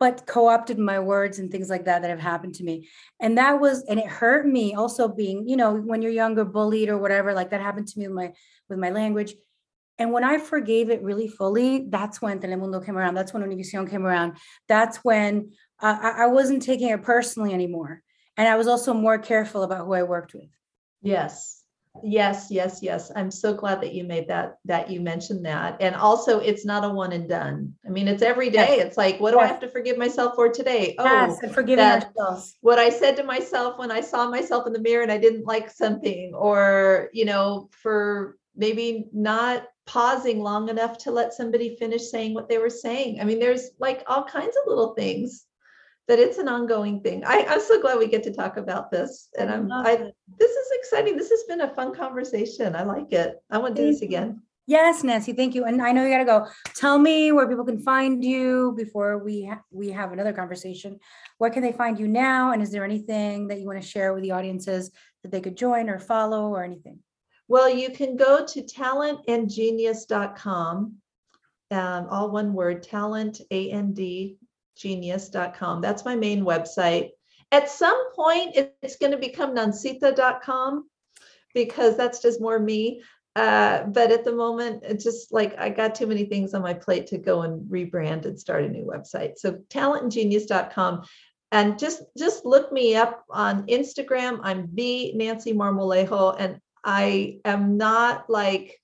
but 0.00 0.26
co-opted 0.26 0.78
my 0.78 0.98
words 0.98 1.38
and 1.38 1.50
things 1.50 1.70
like 1.70 1.84
that 1.84 2.02
that 2.02 2.10
have 2.10 2.18
happened 2.18 2.54
to 2.56 2.64
me. 2.64 2.88
And 3.20 3.38
that 3.38 3.60
was, 3.60 3.84
and 3.84 4.00
it 4.00 4.06
hurt 4.06 4.46
me 4.46 4.74
also 4.74 5.08
being, 5.08 5.48
you 5.48 5.56
know, 5.56 5.74
when 5.74 6.02
you're 6.02 6.10
younger, 6.10 6.44
bullied 6.44 6.88
or 6.88 6.98
whatever, 6.98 7.32
like 7.32 7.50
that 7.50 7.60
happened 7.60 7.88
to 7.88 7.98
me 7.98 8.08
with 8.08 8.16
my 8.16 8.32
with 8.68 8.78
my 8.78 8.90
language. 8.90 9.34
And 9.98 10.10
when 10.10 10.24
I 10.24 10.38
forgave 10.38 10.90
it 10.90 11.02
really 11.02 11.28
fully, 11.28 11.86
that's 11.88 12.20
when 12.20 12.40
Telemundo 12.40 12.84
came 12.84 12.96
around. 12.96 13.14
That's 13.14 13.32
when 13.32 13.42
Univision 13.42 13.88
came 13.88 14.04
around. 14.04 14.38
That's 14.66 14.96
when 14.98 15.52
uh, 15.80 15.98
I, 16.00 16.24
I 16.24 16.26
wasn't 16.26 16.62
taking 16.62 16.88
it 16.88 17.02
personally 17.02 17.52
anymore. 17.52 18.02
And 18.36 18.48
I 18.48 18.56
was 18.56 18.66
also 18.66 18.94
more 18.94 19.18
careful 19.18 19.62
about 19.62 19.86
who 19.86 19.92
I 19.92 20.02
worked 20.02 20.34
with. 20.34 20.48
yes 21.02 21.61
yes 22.02 22.48
yes 22.50 22.80
yes. 22.82 23.10
I'm 23.14 23.30
so 23.30 23.54
glad 23.54 23.80
that 23.82 23.92
you 23.94 24.04
made 24.04 24.28
that 24.28 24.58
that 24.64 24.90
you 24.90 25.00
mentioned 25.00 25.44
that. 25.46 25.76
And 25.80 25.94
also 25.94 26.38
it's 26.38 26.64
not 26.64 26.84
a 26.84 26.88
one 26.88 27.12
and 27.12 27.28
done. 27.28 27.74
I 27.86 27.90
mean 27.90 28.08
it's 28.08 28.22
every 28.22 28.50
day. 28.50 28.78
It's 28.80 28.96
like 28.96 29.20
what 29.20 29.32
do 29.32 29.38
i 29.38 29.46
have 29.46 29.60
to 29.60 29.68
forgive 29.68 29.98
myself 29.98 30.34
for 30.34 30.48
today? 30.48 30.94
Oh 30.98 31.04
Yes, 31.04 31.38
and 31.42 31.52
forgiving 31.54 31.84
that- 31.84 32.06
ourselves. 32.16 32.56
what 32.60 32.78
I 32.78 32.90
said 32.90 33.16
to 33.16 33.24
myself 33.24 33.78
when 33.78 33.90
I 33.90 34.00
saw 34.00 34.28
myself 34.28 34.66
in 34.66 34.72
the 34.72 34.80
mirror 34.80 35.02
and 35.02 35.12
I 35.12 35.18
didn't 35.18 35.46
like 35.46 35.70
something, 35.70 36.32
or, 36.34 37.08
you 37.12 37.24
know, 37.24 37.68
for 37.82 38.36
maybe 38.56 39.08
not 39.12 39.64
pausing 39.86 40.40
long 40.40 40.68
enough 40.68 40.98
to 40.98 41.10
let 41.10 41.32
somebody 41.34 41.76
finish 41.76 42.10
saying 42.10 42.34
what 42.34 42.48
they 42.48 42.58
were 42.58 42.70
saying. 42.70 43.20
I 43.20 43.24
mean, 43.24 43.38
there's 43.40 43.70
like 43.78 44.02
all 44.06 44.24
kinds 44.24 44.56
of 44.56 44.62
little 44.66 44.94
things 44.94 45.44
that 46.08 46.18
it's 46.18 46.38
an 46.38 46.48
ongoing 46.48 47.00
thing. 47.00 47.22
I, 47.24 47.46
I'm 47.48 47.60
so 47.60 47.80
glad 47.80 47.98
we 47.98 48.08
get 48.08 48.24
to 48.24 48.32
talk 48.32 48.56
about 48.56 48.90
this. 48.90 49.28
And 49.38 49.48
I'm, 49.50 49.70
I, 49.70 50.10
this 50.38 50.50
is 50.50 50.68
exciting. 50.72 51.16
This 51.16 51.30
has 51.30 51.44
been 51.44 51.60
a 51.60 51.72
fun 51.74 51.94
conversation. 51.94 52.74
I 52.74 52.82
like 52.82 53.12
it. 53.12 53.36
I 53.50 53.58
want 53.58 53.76
to 53.76 53.82
do 53.82 53.90
this 53.90 54.02
again. 54.02 54.42
Yes, 54.66 55.02
Nancy, 55.02 55.32
thank 55.32 55.56
you. 55.56 55.64
And 55.64 55.82
I 55.82 55.90
know 55.90 56.04
you 56.04 56.10
gotta 56.10 56.24
go. 56.24 56.46
Tell 56.76 56.96
me 56.96 57.32
where 57.32 57.48
people 57.48 57.64
can 57.64 57.80
find 57.80 58.24
you 58.24 58.74
before 58.76 59.18
we 59.18 59.46
ha- 59.46 59.64
we 59.72 59.90
have 59.90 60.12
another 60.12 60.32
conversation. 60.32 61.00
Where 61.38 61.50
can 61.50 61.64
they 61.64 61.72
find 61.72 61.98
you 61.98 62.06
now? 62.06 62.52
And 62.52 62.62
is 62.62 62.70
there 62.70 62.84
anything 62.84 63.48
that 63.48 63.58
you 63.58 63.66
want 63.66 63.82
to 63.82 63.88
share 63.88 64.14
with 64.14 64.22
the 64.22 64.30
audiences 64.30 64.92
that 65.22 65.32
they 65.32 65.40
could 65.40 65.56
join 65.56 65.90
or 65.90 65.98
follow 65.98 66.48
or 66.48 66.62
anything? 66.62 67.00
Well, 67.48 67.68
you 67.68 67.90
can 67.90 68.14
go 68.16 68.46
to 68.46 68.62
talentandgenius.com, 68.62 70.94
um, 71.72 72.06
all 72.08 72.30
one 72.30 72.54
word, 72.54 72.84
talent, 72.84 73.40
A-N-D, 73.50 74.36
genius.com. 74.76 75.80
That's 75.80 76.04
my 76.04 76.16
main 76.16 76.44
website. 76.44 77.10
At 77.50 77.68
some 77.68 78.12
point, 78.14 78.56
it's 78.82 78.96
going 78.96 79.12
to 79.12 79.18
become 79.18 79.54
nancita.com 79.54 80.88
because 81.54 81.96
that's 81.96 82.22
just 82.22 82.40
more 82.40 82.58
me. 82.58 83.02
Uh, 83.34 83.84
but 83.84 84.10
at 84.10 84.24
the 84.24 84.32
moment, 84.32 84.82
it's 84.84 85.04
just 85.04 85.32
like 85.32 85.58
I 85.58 85.70
got 85.70 85.94
too 85.94 86.06
many 86.06 86.24
things 86.24 86.52
on 86.52 86.62
my 86.62 86.74
plate 86.74 87.06
to 87.08 87.18
go 87.18 87.42
and 87.42 87.62
rebrand 87.70 88.26
and 88.26 88.38
start 88.38 88.64
a 88.64 88.68
new 88.68 88.84
website. 88.84 89.38
So 89.38 89.52
talentandgenius.com. 89.70 91.04
And 91.50 91.78
just 91.78 92.02
just 92.16 92.46
look 92.46 92.72
me 92.72 92.96
up 92.96 93.24
on 93.28 93.66
Instagram. 93.66 94.40
I'm 94.42 94.70
the 94.72 95.12
Nancy 95.12 95.52
Marmolejo, 95.52 96.34
and 96.38 96.58
I 96.82 97.40
am 97.44 97.76
not 97.76 98.30
like 98.30 98.80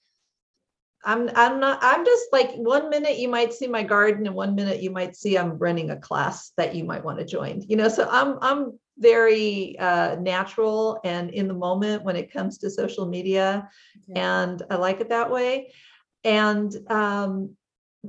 I'm 1.09 1.31
I'm 1.35 1.59
not 1.59 1.79
I'm 1.81 2.05
just 2.05 2.27
like 2.33 2.53
one 2.57 2.91
minute 2.91 3.19
you 3.19 3.31
might 3.31 3.55
see 3.55 3.67
my 3.67 3.83
garden 3.83 4.27
and 4.27 4.37
one 4.37 4.55
minute 4.55 4.83
you 4.83 4.91
might 4.91 5.17
see 5.17 5.39
I'm 5.39 5.57
running 5.57 5.91
a 5.91 5.97
class 5.97 6.53
that 6.59 6.75
you 6.75 6.85
might 6.85 7.03
want 7.03 7.19
to 7.19 7.25
join. 7.25 7.65
You 7.67 7.77
know, 7.77 7.89
so 7.89 8.07
I'm 8.11 8.37
I'm 8.43 8.79
very 8.99 9.79
uh, 9.79 10.17
natural 10.17 11.01
and 11.05 11.31
in 11.31 11.49
the 11.49 11.55
moment 11.55 12.05
when 12.05 12.17
it 12.17 12.31
comes 12.31 12.59
to 12.59 12.71
social 12.71 13.07
media, 13.07 13.71
and 14.15 14.63
I 14.71 14.75
like 14.77 15.01
it 15.01 15.09
that 15.09 15.31
way. 15.31 15.73
And 16.25 16.77
um, 16.91 17.57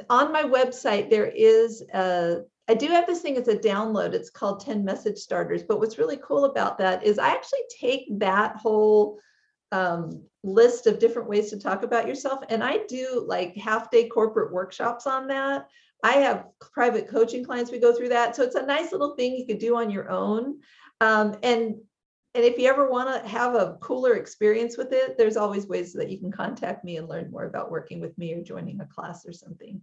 on 0.10 0.34
my 0.34 0.44
website 0.44 1.10
there 1.10 1.28
is 1.28 1.82
a 1.94 2.42
I 2.68 2.74
do 2.74 2.88
have 2.88 3.08
this 3.08 3.22
thing, 3.22 3.38
as 3.38 3.48
a 3.48 3.56
download. 3.56 4.14
It's 4.14 4.30
called 4.30 4.60
10 4.60 4.86
message 4.86 5.18
starters. 5.18 5.64
But 5.64 5.80
what's 5.80 5.98
really 5.98 6.18
cool 6.18 6.46
about 6.46 6.78
that 6.78 7.04
is 7.04 7.18
I 7.18 7.30
actually 7.30 7.64
take 7.80 8.20
that 8.20 8.58
whole 8.58 9.20
um, 9.72 10.24
list 10.44 10.88
of 10.88 11.00
different 11.00 11.30
ways 11.30 11.50
to 11.50 11.60
talk 11.60 11.84
about 11.84 12.08
yourself 12.08 12.40
and 12.50 12.64
I 12.64 12.80
do 12.88 13.24
like 13.28 13.56
half 13.56 13.92
day 13.92 14.08
corporate 14.08 14.54
workshops 14.54 15.06
on 15.06 15.28
that. 15.28 15.68
I 16.04 16.14
have 16.14 16.46
private 16.60 17.10
coaching 17.10 17.44
clients, 17.44 17.72
we 17.72 17.80
go 17.80 17.94
through 17.94 18.10
that. 18.10 18.36
So 18.36 18.44
it's 18.44 18.56
a 18.56 18.66
nice 18.66 18.92
little 18.92 19.16
thing 19.16 19.36
you 19.36 19.46
could 19.46 19.60
do 19.60 19.76
on 19.76 19.90
your 19.90 20.10
own. 20.10 20.60
Um, 21.02 21.36
and 21.44 21.76
and 22.36 22.46
if 22.46 22.60
you 22.60 22.70
ever 22.70 22.90
want 22.90 23.24
to 23.24 23.28
have 23.28 23.56
a 23.56 23.78
cooler 23.82 24.14
experience 24.14 24.78
with 24.78 24.94
it, 24.94 25.18
there's 25.18 25.36
always 25.36 25.66
ways 25.66 25.94
that 25.94 26.12
you 26.12 26.20
can 26.20 26.32
contact 26.32 26.86
me 26.86 26.98
and 26.98 27.10
learn 27.10 27.32
more 27.32 27.46
about 27.46 27.72
working 27.72 28.00
with 28.00 28.16
me 28.20 28.34
or 28.34 28.44
joining 28.44 28.80
a 28.82 28.86
class 28.86 29.26
or 29.26 29.34
something. 29.34 29.82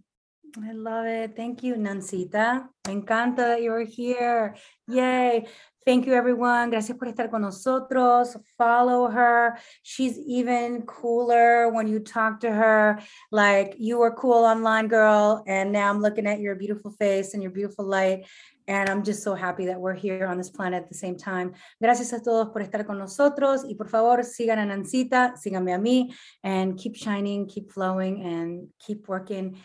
I 0.63 0.71
love 0.71 1.05
it. 1.05 1.35
Thank 1.35 1.61
you, 1.61 1.75
Nancita. 1.75 2.67
Encanta 2.85 3.35
that 3.35 3.61
you 3.61 3.71
were 3.71 3.83
here. 3.83 4.55
Yay. 4.87 5.45
Thank 5.87 6.05
you, 6.05 6.15
everyone. 6.15 6.69
Gracias 6.69 6.97
por 6.97 7.07
estar 7.07 7.31
con 7.31 7.43
nosotros. 7.43 8.35
Follow 8.57 9.07
her. 9.07 9.57
She's 9.83 10.19
even 10.19 10.81
cooler 10.81 11.69
when 11.71 11.87
you 11.87 11.99
talk 12.01 12.41
to 12.41 12.51
her. 12.51 12.99
Like 13.31 13.75
you 13.77 13.97
were 13.97 14.11
cool 14.11 14.43
online, 14.43 14.89
girl. 14.89 15.45
And 15.47 15.71
now 15.71 15.89
I'm 15.89 16.01
looking 16.01 16.27
at 16.27 16.41
your 16.41 16.55
beautiful 16.55 16.91
face 16.91 17.33
and 17.33 17.41
your 17.41 17.53
beautiful 17.53 17.85
light. 17.85 18.25
And 18.67 18.89
I'm 18.89 19.01
just 19.01 19.23
so 19.23 19.33
happy 19.33 19.67
that 19.67 19.79
we're 19.79 19.93
here 19.93 20.27
on 20.27 20.37
this 20.37 20.49
planet 20.49 20.83
at 20.83 20.89
the 20.89 20.95
same 20.95 21.15
time. 21.15 21.53
Gracias 21.81 22.11
a 22.11 22.19
todos 22.19 22.51
por 22.51 22.61
estar 22.61 22.85
con 22.85 22.97
nosotros. 22.97 23.63
Y 23.63 23.75
por 23.75 23.87
favor, 23.87 24.25
sigan 24.25 24.59
a 24.59 24.65
Nancita, 24.65 25.35
síganme 25.37 25.73
a 25.73 25.79
mí, 25.79 26.13
and 26.43 26.77
keep 26.77 26.97
shining, 26.97 27.47
keep 27.47 27.71
flowing, 27.71 28.25
and 28.25 28.67
keep 28.77 29.07
working 29.07 29.57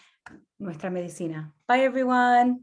nuestra 0.60 0.88
medicina. 0.88 1.52
Bye, 1.66 1.80
everyone. 1.80 2.60